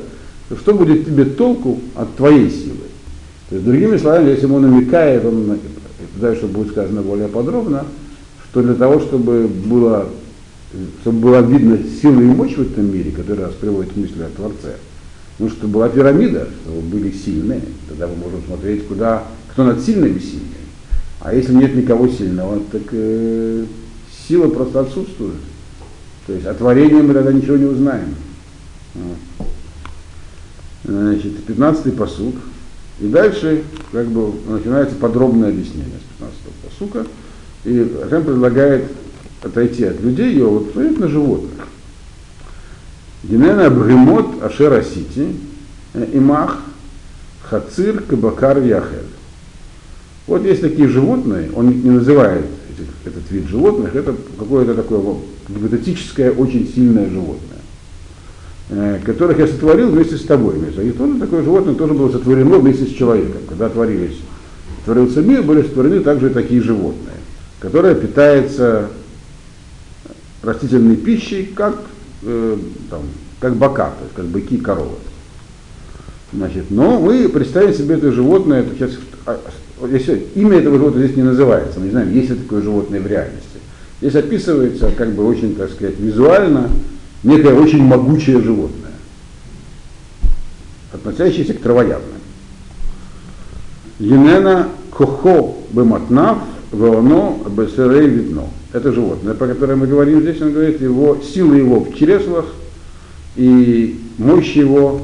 то 0.47 0.55
что 0.55 0.73
будет 0.73 1.05
тебе 1.05 1.25
толку 1.25 1.81
от 1.95 2.15
твоей 2.15 2.49
силы? 2.49 2.85
То 3.49 3.55
есть, 3.55 3.67
другими 3.67 3.97
словами, 3.97 4.29
если 4.29 4.45
ему 4.45 4.59
намекает, 4.59 5.25
он, 5.25 5.59
чтобы 6.37 6.53
будет 6.53 6.71
сказано 6.71 7.01
более 7.01 7.27
подробно, 7.27 7.85
что 8.49 8.63
для 8.63 8.75
того, 8.75 9.01
чтобы 9.01 9.47
было, 9.47 10.07
чтобы 11.01 11.19
было 11.19 11.41
видно 11.41 11.77
сила 12.01 12.21
и 12.21 12.23
мощь 12.23 12.55
в 12.55 12.61
этом 12.61 12.93
мире, 12.93 13.11
которая 13.11 13.47
нас 13.47 13.55
приводит 13.55 13.91
к 13.91 13.97
мысли 13.97 14.23
о 14.23 14.29
Творце, 14.29 14.75
ну, 15.39 15.49
чтобы 15.49 15.73
была 15.73 15.89
пирамида, 15.89 16.47
чтобы 16.63 16.81
были 16.83 17.11
сильные, 17.11 17.61
тогда 17.89 18.07
мы 18.07 18.15
можем 18.15 18.41
смотреть, 18.47 18.87
куда, 18.87 19.23
кто 19.51 19.65
над 19.65 19.81
сильными 19.81 20.19
сильный. 20.19 20.55
А 21.19 21.35
если 21.35 21.53
нет 21.53 21.75
никого 21.75 22.07
сильного, 22.07 22.61
так 22.71 22.83
э, 22.93 23.65
сила 24.27 24.47
просто 24.47 24.79
отсутствует. 24.79 25.35
То 26.27 26.33
есть 26.33 26.45
о 26.45 26.53
творении 26.53 27.01
мы 27.01 27.13
тогда 27.13 27.31
ничего 27.31 27.57
не 27.57 27.65
узнаем. 27.65 28.15
Значит, 30.83 31.33
15-й 31.47 31.91
посуд. 31.91 32.35
И 32.99 33.07
дальше 33.07 33.63
как 33.91 34.07
бы 34.07 34.31
начинается 34.47 34.95
подробное 34.95 35.49
объяснение 35.49 35.99
с 35.99 36.21
15-го 36.21 36.69
посука. 36.69 37.05
И 37.65 37.95
Рашем 38.01 38.23
предлагает 38.23 38.85
отойти 39.41 39.83
от 39.83 39.99
людей 40.01 40.35
и 40.35 40.41
вот 40.41 40.67
посмотреть 40.67 40.99
на 40.99 41.07
животных. 41.07 41.67
Генена 43.23 43.69
Бремот 43.69 44.41
Ашера 44.43 44.83
Сити, 44.83 45.35
Имах, 46.13 46.59
Хацир, 47.43 48.01
Кабакар, 48.01 48.59
Яхель. 48.59 49.07
Вот 50.27 50.43
есть 50.43 50.61
такие 50.61 50.87
животные, 50.87 51.51
он 51.53 51.69
не 51.69 51.89
называет 51.89 52.45
этих, 52.79 52.89
этот 53.05 53.29
вид 53.31 53.47
животных, 53.47 53.95
это 53.95 54.15
какое-то 54.37 54.75
такое 54.75 55.01
гипотетическое, 55.47 56.31
очень 56.31 56.71
сильное 56.73 57.09
животное, 57.09 57.59
э, 58.69 58.99
которых 59.03 59.39
я 59.39 59.47
сотворил 59.47 59.89
вместе 59.89 60.17
с 60.17 60.23
тобой. 60.23 60.55
И 60.57 60.91
тоже 60.91 61.19
такое 61.19 61.43
животное 61.43 61.75
тоже 61.75 61.93
было 61.93 62.11
сотворено 62.11 62.59
вместе 62.59 62.85
с 62.85 62.93
человеком. 62.93 63.41
Когда 63.47 63.69
творились, 63.69 64.17
творился 64.85 65.21
мир, 65.21 65.43
были 65.43 65.61
сотворены 65.63 66.01
также 66.01 66.29
и 66.29 66.33
такие 66.33 66.61
животные, 66.61 67.15
которые 67.59 67.95
питаются 67.95 68.89
растительной 70.43 70.95
пищей, 70.95 71.51
как, 71.55 71.75
э, 72.23 72.57
там, 72.89 73.01
как 73.39 73.55
бока, 73.55 73.91
то 73.97 74.03
есть 74.03 74.15
как 74.15 74.25
быки, 74.25 74.57
коровы. 74.57 74.97
Значит, 76.33 76.65
но 76.69 76.99
мы 76.99 77.29
представим 77.29 77.73
себе 77.73 77.95
это 77.95 78.11
животное, 78.11 78.61
это 78.61 78.75
сейчас, 78.75 78.91
если, 79.83 80.27
имя 80.35 80.59
этого 80.59 80.77
животного 80.77 81.05
здесь 81.05 81.17
не 81.17 81.23
называется, 81.23 81.79
мы 81.79 81.85
не 81.85 81.91
знаем, 81.91 82.13
есть 82.13 82.29
ли 82.29 82.35
такое 82.35 82.61
животное 82.61 83.01
в 83.01 83.07
реальности. 83.07 83.59
Здесь 84.01 84.15
описывается 84.15 84.91
как 84.91 85.13
бы 85.13 85.25
очень, 85.25 85.55
так 85.55 85.71
сказать, 85.71 85.99
визуально 85.99 86.69
некое 87.23 87.53
очень 87.53 87.83
могучее 87.83 88.41
животное, 88.41 88.91
относящееся 90.93 91.53
к 91.53 91.61
травоядным. 91.61 92.19
Енена 93.99 94.69
кохо 94.91 95.55
бематнав 95.71 96.37
вооно 96.71 97.37
бесерей 97.49 98.07
видно. 98.07 98.43
Это 98.73 98.91
животное, 98.91 99.33
про 99.33 99.47
которое 99.47 99.75
мы 99.75 99.87
говорим 99.87 100.21
здесь, 100.21 100.41
он 100.41 100.51
говорит, 100.51 100.81
его, 100.81 101.17
сила 101.21 101.53
его 101.53 101.79
в 101.79 101.95
чреслах 101.95 102.45
и 103.37 103.99
мощь 104.17 104.55
его 104.55 105.01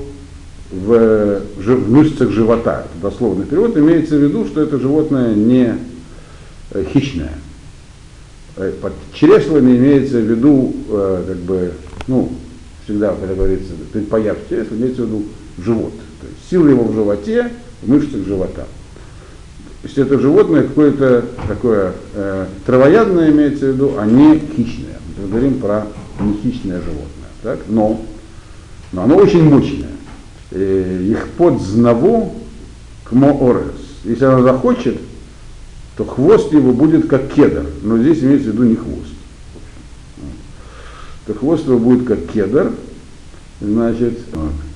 в, 0.71 1.41
в 1.57 1.91
мышцах 1.91 2.31
живота. 2.31 2.85
Это 2.85 3.09
дословный 3.09 3.45
перевод 3.45 3.77
имеется 3.77 4.15
в 4.15 4.23
виду, 4.23 4.45
что 4.45 4.61
это 4.61 4.79
животное 4.79 5.35
не 5.35 5.75
э, 6.71 6.85
хищное. 6.93 7.33
Э, 8.55 8.71
под 8.81 8.93
чреслами 9.13 9.77
имеется 9.77 10.19
в 10.19 10.23
виду, 10.23 10.73
э, 10.89 11.23
как 11.27 11.37
бы, 11.37 11.71
ну, 12.07 12.31
всегда, 12.85 13.13
когда 13.13 13.35
говорится, 13.35 13.73
предпояв 13.91 14.37
чресла, 14.49 14.77
имеется 14.77 15.03
в 15.03 15.07
виду 15.07 15.23
живот. 15.63 15.93
То 16.21 16.27
есть 16.27 16.49
сила 16.49 16.67
его 16.67 16.85
в 16.85 16.93
животе, 16.93 17.51
в 17.81 17.89
мышцах 17.89 18.25
живота. 18.25 18.65
Если 19.83 20.03
это 20.03 20.19
животное 20.19 20.63
какое-то 20.63 21.25
такое 21.47 21.93
э, 22.13 22.45
травоядное 22.65 23.31
имеется 23.31 23.65
в 23.65 23.73
виду, 23.73 23.93
а 23.97 24.05
не 24.05 24.39
хищное. 24.39 24.99
Мы 25.19 25.27
говорим 25.27 25.59
про 25.59 25.87
нехищное 26.19 26.79
животное. 26.79 27.07
Так? 27.41 27.59
Но, 27.67 27.99
но 28.91 29.03
оно 29.03 29.15
очень 29.17 29.43
мощное 29.43 29.89
их 30.51 31.29
под 31.37 31.61
знаву 31.61 32.33
к 33.05 33.11
Моорес. 33.13 33.75
Если 34.03 34.25
она 34.25 34.41
захочет, 34.41 34.97
то 35.97 36.05
хвост 36.05 36.51
его 36.53 36.71
будет 36.71 37.07
как 37.07 37.27
кедр. 37.29 37.65
Но 37.83 37.97
здесь 37.97 38.23
имеется 38.23 38.49
в 38.49 38.53
виду 38.53 38.63
не 38.63 38.75
хвост. 38.75 39.13
То 41.27 41.33
хвост 41.33 41.65
его 41.67 41.77
будет 41.77 42.07
как 42.07 42.25
кедр. 42.27 42.71
Значит, 43.59 44.19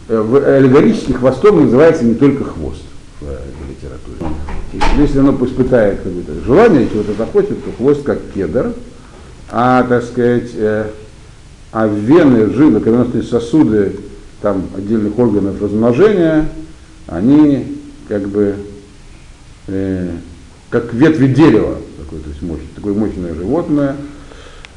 э, 0.08 0.20
в 0.20 0.36
аллегорически 0.36 1.14
хвостом 1.14 1.64
называется 1.64 2.06
не 2.06 2.14
только 2.14 2.44
хвост 2.44 2.84
в 3.20 3.26
литературе. 3.26 4.36
Если 4.98 5.20
оно 5.20 5.32
испытает 5.44 6.02
какое-то 6.02 6.34
желание, 6.46 6.88
чего-то 6.88 7.14
захочет, 7.14 7.64
то 7.64 7.72
хвост 7.78 8.04
как 8.04 8.20
кедр. 8.34 8.74
А, 9.50 9.84
так 9.84 10.04
сказать, 10.04 10.52
э, 10.54 10.90
а 11.72 11.88
вены, 11.88 12.52
жилы, 12.52 12.80
кровеносные 12.80 13.24
сосуды 13.24 13.96
там 14.46 14.68
отдельных 14.78 15.18
органов 15.18 15.60
размножения, 15.60 16.48
они 17.08 17.80
как 18.08 18.30
бы 18.30 18.54
э, 19.66 20.12
как 20.70 20.94
ветви 20.94 21.34
дерева, 21.34 21.80
такое, 21.98 22.20
то 22.20 22.30
есть 22.30 22.44
мощь, 22.44 22.60
такое 22.76 22.94
мощное 22.94 23.34
животное. 23.34 23.96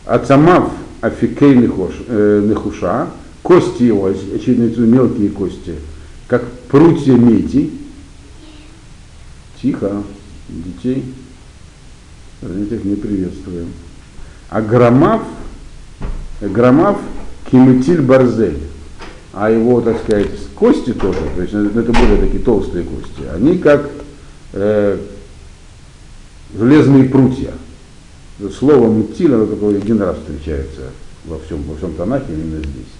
Ацамав 0.06 0.72
афикей 1.02 1.70
э, 2.08 2.46
нехуша, 2.48 3.08
кости 3.42 3.82
его, 3.82 4.06
очевидно, 4.06 4.74
мелкие 4.86 5.28
кости, 5.28 5.74
как 6.28 6.46
прутья 6.70 7.12
мети. 7.12 7.70
Тихо, 9.60 10.02
детей. 10.48 11.04
Этих 12.40 12.84
не 12.84 12.96
приветствуем. 12.96 13.68
А 14.48 14.62
громав, 14.62 15.20
громав 16.40 16.96
кимутиль 17.50 18.00
барзель 18.00 18.67
а 19.40 19.50
его, 19.50 19.80
так 19.80 19.98
сказать, 20.02 20.26
кости 20.56 20.92
тоже, 20.92 21.20
то 21.36 21.42
есть 21.42 21.54
это 21.54 21.92
более 21.92 22.16
такие 22.20 22.42
толстые 22.42 22.84
кости, 22.84 23.22
они 23.32 23.58
как 23.58 23.88
э, 24.52 24.98
железные 26.56 27.04
прутья. 27.04 27.52
Слово 28.58 28.88
мутиль, 28.90 29.32
оно 29.32 29.46
только 29.46 29.68
один 29.68 30.02
раз 30.02 30.16
встречается 30.16 30.90
во 31.24 31.38
всем, 31.38 31.62
во 31.62 31.76
всем 31.76 31.94
Танахе, 31.94 32.32
именно 32.32 32.58
здесь. 32.58 32.92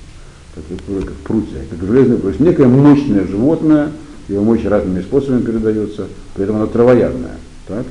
Как, 0.55 1.05
как 1.05 1.15
прутья, 1.25 1.59
как 1.69 1.81
железные 1.81 2.19
прутья. 2.19 2.45
Некое 2.45 2.69
мощное 2.69 3.27
животное, 3.27 3.91
его 4.29 4.45
мощь 4.45 4.65
разными 4.65 5.03
способами 5.03 5.43
передается, 5.43 6.07
при 6.35 6.45
этом 6.45 6.57
оно 6.57 6.67
травоядное. 6.67 7.37
Так? 7.67 7.85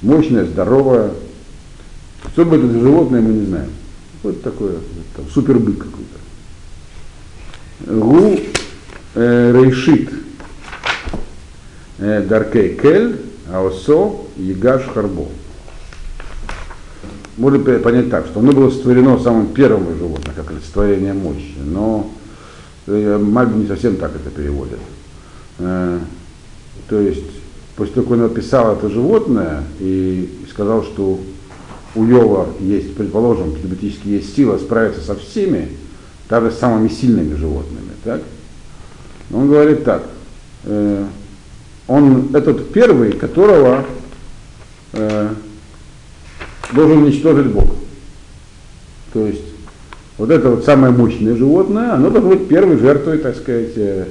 Мощное, 0.00 0.46
здоровое. 0.46 1.10
Что 2.32 2.46
бы 2.46 2.56
это 2.56 2.66
животное, 2.66 3.20
мы 3.20 3.32
не 3.32 3.46
знаем. 3.46 3.70
Вот 4.22 4.42
такое, 4.42 4.76
там, 5.16 5.26
супербык 5.28 5.78
какой-то. 5.78 6.23
Гу 7.86 8.40
э, 9.14 9.52
рейшит 9.52 10.08
э, 11.98 12.22
даркей 12.26 12.76
кель, 12.76 13.20
аосо 13.52 14.20
ягаш 14.36 14.84
харбо. 14.94 15.26
Можно 17.36 17.58
понять 17.80 18.10
так, 18.10 18.26
что 18.26 18.40
оно 18.40 18.52
было 18.52 18.70
створено 18.70 19.18
самым 19.18 19.48
первым 19.48 19.92
из 19.92 19.98
животных, 19.98 20.34
как 20.34 20.50
олицетворение 20.50 21.12
мощи, 21.12 21.56
но 21.62 22.10
э, 22.86 23.18
Мальби 23.18 23.58
не 23.58 23.66
совсем 23.66 23.96
так 23.96 24.12
это 24.16 24.30
переводит. 24.30 24.78
То 25.58 27.00
есть, 27.00 27.30
после 27.76 27.94
того, 27.94 28.06
как 28.08 28.18
он 28.18 28.24
описал 28.24 28.76
это 28.76 28.90
животное 28.90 29.62
и 29.78 30.28
сказал, 30.50 30.82
что 30.82 31.20
у 31.94 32.04
Йова 32.04 32.48
есть, 32.58 32.96
предположим, 32.96 33.54
теоретически 33.56 34.08
есть 34.08 34.34
сила 34.34 34.58
справиться 34.58 35.00
со 35.00 35.14
всеми, 35.14 35.68
даже 36.28 36.50
с 36.50 36.58
самыми 36.58 36.88
сильными 36.88 37.34
животными, 37.34 37.90
так? 38.02 38.22
Он 39.32 39.48
говорит 39.48 39.84
так, 39.84 40.02
э, 40.64 41.04
он 41.86 42.34
этот 42.34 42.72
первый, 42.72 43.12
которого 43.12 43.84
э, 44.92 45.30
должен 46.72 46.98
уничтожить 46.98 47.46
Бог. 47.46 47.70
То 49.12 49.26
есть 49.26 49.44
вот 50.18 50.30
это 50.30 50.50
вот 50.50 50.64
самое 50.64 50.92
мощное 50.92 51.36
животное, 51.36 51.94
оно 51.94 52.10
должно 52.10 52.30
быть 52.30 52.48
первой 52.48 52.78
жертвой, 52.78 53.18
так 53.18 53.36
сказать, 53.36 53.72
э, 53.76 54.06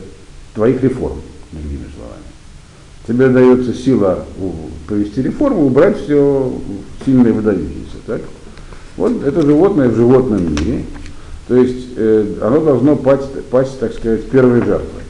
твоих 0.54 0.82
реформ, 0.84 1.22
другими 1.52 1.86
словами. 1.96 2.24
Тебе 3.08 3.30
дается 3.30 3.74
сила 3.74 4.26
провести 4.88 5.22
реформу, 5.22 5.66
убрать 5.66 5.98
все 6.02 6.54
сильное 7.06 7.34
выдающееся. 7.34 7.98
Так? 8.06 8.22
Вот 8.98 9.24
это 9.24 9.42
животное 9.42 9.90
в 9.90 9.96
животном 9.96 10.52
мире, 10.52 10.86
то 11.48 11.56
есть 11.56 11.88
э, 11.98 12.36
оно 12.42 12.62
должно 12.62 12.96
пасть, 12.96 13.44
пасть, 13.50 13.80
так 13.80 13.94
сказать, 13.94 14.30
первой 14.30 14.64
жертвой. 14.64 15.04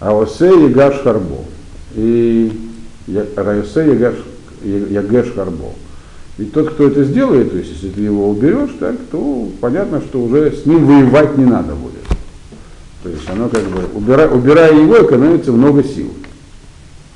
А 0.00 0.16
осе 0.16 0.46
ягаш 0.46 1.02
харбо. 1.02 1.38
И 1.94 2.52
раосе 3.36 3.92
ягаш, 3.92 4.14
ягаш 4.62 5.32
харбо. 5.34 5.72
Ведь 6.38 6.52
тот, 6.52 6.70
кто 6.70 6.88
это 6.88 7.04
сделает, 7.04 7.52
то 7.52 7.58
есть 7.58 7.70
если 7.72 7.90
ты 7.90 8.02
его 8.02 8.28
уберешь, 8.28 8.70
так, 8.80 8.96
то 9.10 9.48
понятно, 9.60 10.00
что 10.00 10.20
уже 10.20 10.52
с 10.52 10.66
ним 10.66 10.86
воевать 10.86 11.38
не 11.38 11.44
надо 11.44 11.74
будет. 11.74 11.94
То 13.04 13.08
есть 13.08 13.28
оно 13.30 13.48
как 13.48 13.62
бы, 13.62 13.82
убирая, 13.94 14.28
убирая 14.28 14.72
его, 14.72 14.96
экономится 15.02 15.52
много 15.52 15.84
сил 15.84 16.10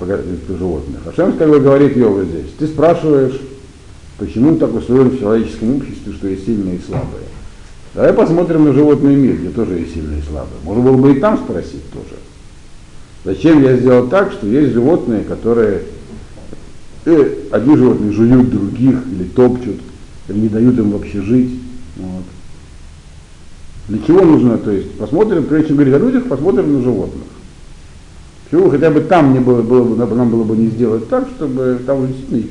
животных. 0.01 1.01
А 1.07 1.13
Шем 1.13 1.33
как 1.37 1.49
бы 1.49 1.61
говорит 1.61 1.97
Йова 1.97 2.25
здесь, 2.25 2.47
ты 2.59 2.67
спрашиваешь, 2.67 3.41
почему 4.19 4.57
так 4.57 4.73
устроено 4.75 5.11
в 5.11 5.19
человеческом 5.19 5.77
обществе, 5.77 6.13
что 6.13 6.29
есть 6.29 6.47
сильные 6.47 6.77
и 6.77 6.81
слабые. 6.87 7.25
Давай 7.99 8.13
посмотрим 8.13 8.65
на 8.65 8.73
животный 8.73 9.17
мир, 9.17 9.35
где 9.35 9.49
тоже 9.49 9.75
есть 9.75 9.95
сильные 9.95 10.21
и 10.21 10.23
слабые. 10.23 10.55
Можно 10.63 10.85
было 10.85 10.97
бы 10.97 11.17
и 11.17 11.19
там 11.19 11.37
спросить 11.37 11.83
тоже. 11.91 12.15
Зачем 13.25 13.61
я 13.65 13.77
сделал 13.77 14.07
так, 14.07 14.31
что 14.31 14.47
есть 14.47 14.73
животные, 14.73 15.25
которые 15.25 15.83
э, 17.07 17.35
одни 17.51 17.77
животные 17.77 18.13
жуют 18.13 18.51
других 18.51 19.01
или 19.11 19.25
топчут, 19.25 19.81
или 20.29 20.39
не 20.39 20.49
дают 20.49 20.79
им 20.79 20.93
вообще 20.93 21.21
жить. 21.23 21.51
Вот. 21.97 22.23
Для 23.89 23.99
чего 24.07 24.25
нужно, 24.25 24.59
то 24.59 24.71
есть 24.71 24.93
посмотрим, 24.93 25.47
прежде 25.47 25.67
чем 25.67 25.79
говорить 25.79 25.95
о 25.95 25.99
людях, 25.99 26.27
посмотрим 26.27 26.75
на 26.75 26.83
животных. 26.83 27.25
Почему 28.45 28.71
хотя 28.71 28.93
бы 28.93 29.01
там 29.01 29.33
не 29.33 29.41
было, 29.41 29.61
было, 29.61 30.07
нам 30.07 30.31
было 30.31 30.45
бы 30.45 30.57
не 30.57 30.69
сделать 30.69 31.09
так, 31.09 31.27
чтобы 31.37 31.81
там 31.85 32.07
действительно 32.07 32.45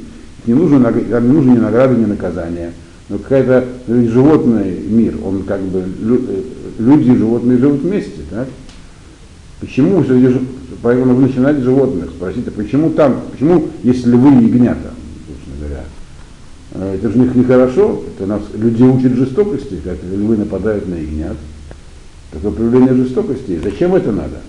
не 0.46 0.54
нужно, 0.54 0.84
там 0.84 1.26
не 1.26 1.32
нужно 1.32 1.52
ни 1.52 1.58
награды, 1.58 1.96
ни 1.96 2.04
наказания. 2.04 2.74
Но 3.10 3.18
какая-то 3.20 3.66
животный 3.88 4.80
мир, 4.80 5.16
он 5.24 5.44
как 5.44 5.62
бы 5.62 5.80
э, 5.80 6.42
люди 6.78 7.12
и 7.12 7.16
животные 7.16 7.58
живут 7.58 7.82
вместе, 7.82 8.22
так? 8.30 8.48
Почему 9.62 10.04
среди 10.04 10.38
поэтому 10.82 11.16
вы 11.16 11.24
начинаете 11.24 11.62
животных, 11.62 12.12
спросите, 12.16 12.52
почему 12.52 12.92
там, 12.92 13.22
почему 13.32 13.70
если 13.84 14.12
львы 14.12 14.42
и 14.42 14.46
ягнята, 14.48 14.92
собственно 15.28 15.58
говоря, 15.60 15.84
э, 16.74 16.96
это 16.96 17.10
же 17.10 17.18
них 17.18 17.34
нехорошо, 17.34 18.04
это 18.08 18.28
нас 18.28 18.42
люди 18.54 18.84
учат 18.84 19.14
жестокости, 19.14 19.80
как 19.84 19.98
львы 20.04 20.38
нападают 20.38 20.88
на 20.88 20.96
ягнят. 20.96 21.38
Такое 22.32 22.52
проявление 22.52 22.94
жестокости. 22.94 23.60
Зачем 23.64 23.96
это 23.96 24.12
надо? 24.12 24.42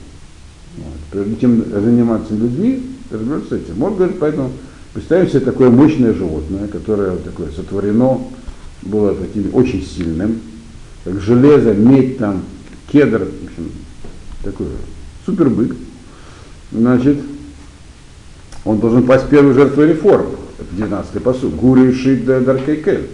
Вот. 0.76 0.96
Прежде 1.12 1.36
чем 1.40 1.64
заниматься 1.64 2.34
людьми, 2.34 2.82
разбираться 3.10 3.50
с 3.50 3.52
этим. 3.52 3.74
Вот, 3.76 3.96
говорит, 3.96 4.16
поэтому 4.18 4.50
представим 4.94 5.28
себе 5.28 5.40
такое 5.40 5.70
мощное 5.70 6.12
животное, 6.12 6.66
которое 6.66 7.16
такое 7.16 7.50
сотворено, 7.52 8.20
было 8.82 9.14
таким 9.14 9.54
очень 9.54 9.84
сильным, 9.84 10.40
как 11.04 11.20
железо, 11.20 11.74
медь 11.74 12.18
там, 12.18 12.42
кедр, 12.90 13.20
в 13.20 13.44
общем, 13.46 13.72
такой 14.42 14.66
супербык, 15.26 15.76
значит, 16.72 17.18
он 18.64 18.78
должен 18.78 19.04
пасть 19.04 19.28
первой 19.28 19.54
жертвой 19.54 19.88
реформ. 19.88 20.26
Это 20.58 20.84
19-й 20.84 21.20
посуд. 21.20 21.54
Гури 21.54 21.92
Шит 21.92 22.24
Даркейкель. 22.24 23.08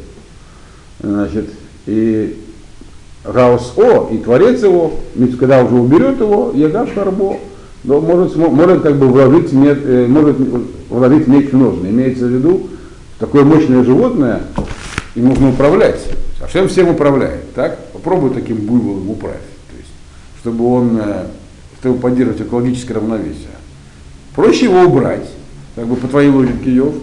Значит, 1.00 1.50
и 1.86 2.38
Гаус 3.24 3.74
О, 3.76 4.08
и 4.10 4.18
Творец 4.18 4.62
его, 4.62 4.98
когда 5.38 5.62
уже 5.62 5.74
уберет 5.74 6.20
его, 6.20 6.52
Ягаш 6.54 6.90
Харбо, 6.94 7.36
но 7.84 8.00
может, 8.00 8.36
может 8.36 8.82
как 8.82 8.96
бы 8.96 9.08
вложить, 9.08 9.52
нет, 9.52 9.78
э, 9.84 10.06
может 10.06 10.36
вложить 10.88 11.26
меч 11.26 11.50
в 11.50 11.56
ножны. 11.56 11.88
Имеется 11.88 12.26
в 12.26 12.30
виду, 12.30 12.68
такое 13.18 13.44
мощное 13.44 13.84
животное, 13.84 14.42
им 15.14 15.28
нужно 15.28 15.50
управлять. 15.50 16.00
А 16.40 16.46
всем 16.46 16.68
всем 16.68 16.88
управляет. 16.88 17.54
Так? 17.54 17.78
Попробуй 17.92 18.30
таким 18.30 18.58
буйволом 18.58 19.08
управить. 19.10 19.40
То 19.70 19.76
есть, 19.76 19.90
чтобы 20.40 20.66
он 20.66 20.98
э, 21.00 21.26
чтобы 21.84 21.98
поддерживать 21.98 22.40
экологическое 22.40 22.96
равновесие. 22.96 23.50
Проще 24.34 24.64
его 24.64 24.84
убрать, 24.84 25.28
как 25.76 25.86
бы 25.86 25.96
по 25.96 26.08
твоей 26.08 26.30
логике, 26.30 26.74
Йов, 26.74 26.94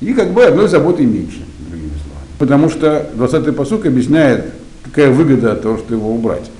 и 0.00 0.14
как 0.14 0.32
бы 0.32 0.46
одной 0.46 0.66
заботы 0.66 1.04
меньше, 1.04 1.44
другими 1.68 1.90
словами. 1.90 2.26
Потому 2.38 2.70
что 2.70 3.10
20-й 3.14 3.52
посук 3.52 3.84
объясняет, 3.84 4.46
какая 4.82 5.10
выгода 5.10 5.52
от 5.52 5.60
того, 5.60 5.76
что 5.76 5.92
его 5.92 6.10
убрать. 6.10 6.50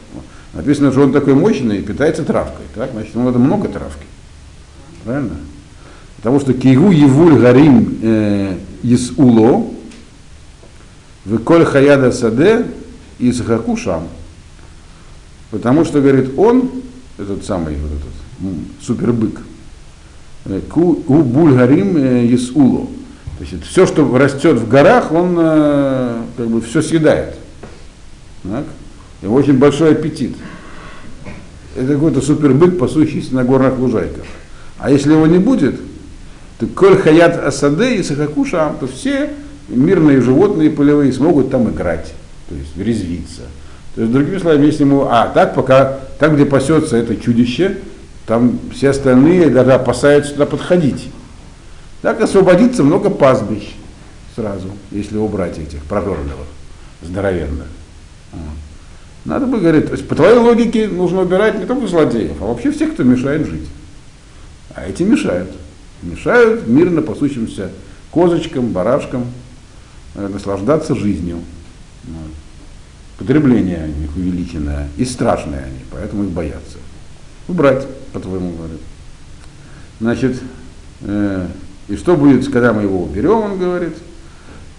Написано, 0.53 0.93
что 0.93 1.05
он 1.05 1.13
такой 1.15 1.33
мощный 1.33 1.79
и 1.79 1.83
питается 1.83 2.23
травкой. 2.23 2.67
Так? 2.75 2.91
Значит, 2.93 3.15
ему 3.15 3.25
надо 3.25 3.39
много 3.39 3.69
травки. 3.69 4.05
Правильно? 5.05 5.37
Потому 6.19 6.39
что 6.39 6.53
кигу 6.53 6.91
евуль 6.91 7.39
гарим 7.39 7.99
э, 8.03 8.57
из 8.83 9.13
уло, 9.17 9.71
выколь 11.25 11.65
хаяда 11.65 12.13
саде 12.13 12.67
из 13.19 13.41
хакушам. 13.41 14.09
Потому 15.51 15.85
что, 15.85 16.01
говорит, 16.01 16.39
он 16.39 16.71
этот 17.19 17.45
самый 17.45 17.77
вот 17.77 17.91
этот 17.93 18.85
супербык. 18.85 19.41
Э, 20.47 20.61
ку 20.69 20.95
бульгарим 20.95 21.97
э, 21.97 22.35
исуло. 22.35 22.87
То 23.39 23.45
есть 23.45 23.65
все, 23.65 23.87
что 23.87 24.17
растет 24.17 24.59
в 24.59 24.69
горах, 24.69 25.13
он 25.13 25.37
э, 25.39 26.23
как 26.37 26.47
бы 26.49 26.61
все 26.61 26.83
съедает. 26.83 27.37
Так? 28.43 28.65
И 29.23 29.27
очень 29.27 29.59
большой 29.59 29.93
аппетит. 29.93 30.37
Это 31.77 31.95
какой-то 31.95 32.21
супербык, 32.21 32.79
пасущийся 32.79 33.35
на 33.35 33.45
горных 33.45 33.79
лужайках. 33.79 34.25
А 34.79 34.91
если 34.91 35.13
его 35.13 35.27
не 35.27 35.39
будет, 35.39 35.81
то 36.59 36.67
коль 36.67 36.97
хаят 36.97 37.43
асаде 37.43 37.97
и 37.97 38.03
сахакуша, 38.03 38.75
то 38.79 38.87
все 38.87 39.31
мирные 39.69 40.21
животные 40.21 40.71
полевые 40.71 41.13
смогут 41.13 41.51
там 41.51 41.71
играть, 41.71 42.13
то 42.49 42.55
есть 42.55 42.77
резвиться. 42.77 43.43
То 43.95 44.03
есть, 44.03 44.13
другими 44.13 44.39
словами, 44.39 44.67
если 44.67 44.83
ему, 44.83 45.07
а 45.09 45.29
так 45.29 45.55
пока, 45.55 46.01
там, 46.19 46.35
где 46.35 46.45
пасется 46.45 46.97
это 46.97 47.17
чудище, 47.17 47.79
там 48.27 48.59
все 48.75 48.91
остальные 48.91 49.51
даже 49.51 49.73
опасаются 49.73 50.33
туда 50.33 50.47
подходить. 50.47 51.09
Так 52.03 52.21
освободится 52.21 52.83
много 52.83 53.09
пастбищ 53.11 53.75
сразу, 54.35 54.69
если 54.91 55.17
убрать 55.17 55.59
этих 55.59 55.83
прожорливых, 55.85 56.47
здоровенных. 57.03 57.67
Надо 59.25 59.47
бы 59.47 59.59
говорить, 59.59 59.87
то 59.87 59.93
есть 59.93 60.07
по 60.07 60.15
твоей 60.15 60.37
логике 60.37 60.87
нужно 60.87 61.23
убирать 61.23 61.59
не 61.59 61.65
только 61.65 61.87
злодеев, 61.87 62.43
а 62.43 62.47
вообще 62.47 62.73
всех, 62.73 62.93
кто 62.93 63.05
мешает 63.05 63.47
жить. 63.47 63.69
А 64.75 64.87
эти 64.87 65.03
мешают. 65.03 65.51
Мешают 66.03 66.67
мирно 66.67 67.01
пасущимся 67.01 67.71
козочкам, 68.11 68.73
барашкам 68.73 69.27
наслаждаться 70.15 70.95
жизнью. 70.95 71.41
Потребление 73.19 73.85
у 73.97 74.01
них 74.01 74.17
увеличенное, 74.17 74.89
и 74.97 75.05
страшные 75.05 75.63
они, 75.63 75.79
поэтому 75.91 76.25
их 76.25 76.31
боятся. 76.31 76.79
Убрать, 77.47 77.87
по-твоему, 78.13 78.57
говорит. 78.57 78.81
Значит, 80.01 80.41
э, 81.03 81.47
и 81.89 81.97
что 81.97 82.17
будет, 82.17 82.51
когда 82.51 82.73
мы 82.73 82.83
его 82.83 83.05
уберем, 83.05 83.53
он 83.53 83.59
говорит, 83.59 83.95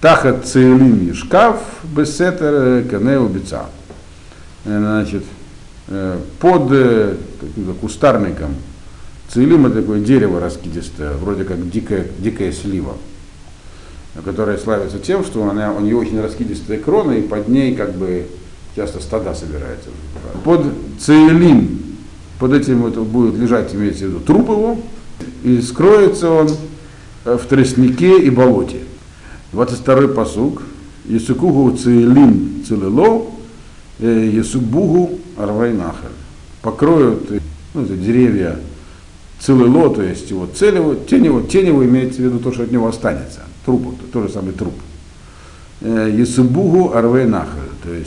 Тахат 0.02 0.46
цейлим 0.46 1.10
и 1.10 1.14
шкаф 1.14 1.60
бесетер 1.84 2.88
кане 2.90 3.20
убийца. 3.20 3.68
Э, 4.66 4.80
значит, 4.80 5.24
э, 5.88 6.20
под 6.40 6.68
э, 6.72 7.16
кустарником 7.80 8.56
цейлим 9.30 9.66
это 9.68 9.82
такое 9.82 10.02
дерево 10.02 10.40
раскидистое, 10.40 11.14
вроде 11.14 11.44
как 11.44 11.70
дикая, 11.70 12.06
дикая 12.20 12.52
слива 12.52 12.98
которая 14.24 14.58
славится 14.58 15.00
тем, 15.00 15.24
что 15.26 15.48
она, 15.50 15.74
у 15.74 15.82
нее 15.82 15.98
очень 15.98 16.22
раскидистая 16.22 16.80
крона, 16.80 17.14
и 17.14 17.22
под 17.22 17.48
ней 17.48 17.76
как 17.76 17.94
бы 17.94 18.26
часто 18.76 19.02
стада 19.02 19.34
собираются. 19.34 19.90
Под 20.44 20.66
цейлин, 21.00 21.80
под 22.40 22.54
этим 22.54 22.82
вот 22.82 22.96
будет 22.98 23.36
лежать, 23.36 23.74
имеется 23.74 24.06
в 24.06 24.10
виду, 24.10 24.20
труп 24.20 24.50
его, 24.50 24.80
и 25.44 25.62
скроется 25.62 26.30
он 26.30 26.50
э, 27.26 27.38
в 27.38 27.46
тростнике 27.46 28.20
и 28.22 28.30
болоте. 28.30 28.80
22-й 29.54 30.10
посуг. 30.10 30.62
Есукугу 31.06 31.78
цейлин 31.78 32.64
целело, 32.68 33.28
э, 34.00 34.30
есубугу 34.34 35.20
арвайнахар. 35.38 36.12
Покроют 36.62 37.30
ну, 37.74 37.84
это 37.84 37.96
деревья 37.96 38.60
целело, 39.40 39.94
то 39.94 40.02
есть 40.02 40.30
его 40.32 40.48
целево, 40.48 40.96
тень 40.96 41.26
его 41.26 41.86
имеется 41.86 42.22
в 42.22 42.26
виду 42.26 42.40
то, 42.40 42.52
что 42.52 42.64
от 42.64 42.72
него 42.72 42.88
останется 42.88 43.42
трупу, 43.66 43.94
тот 44.12 44.28
же 44.28 44.30
самый 44.30 44.54
труп. 44.54 44.74
Есубугу 45.82 46.94
Арвейнахаль, 46.94 47.70
то 47.84 47.94
есть 47.94 48.04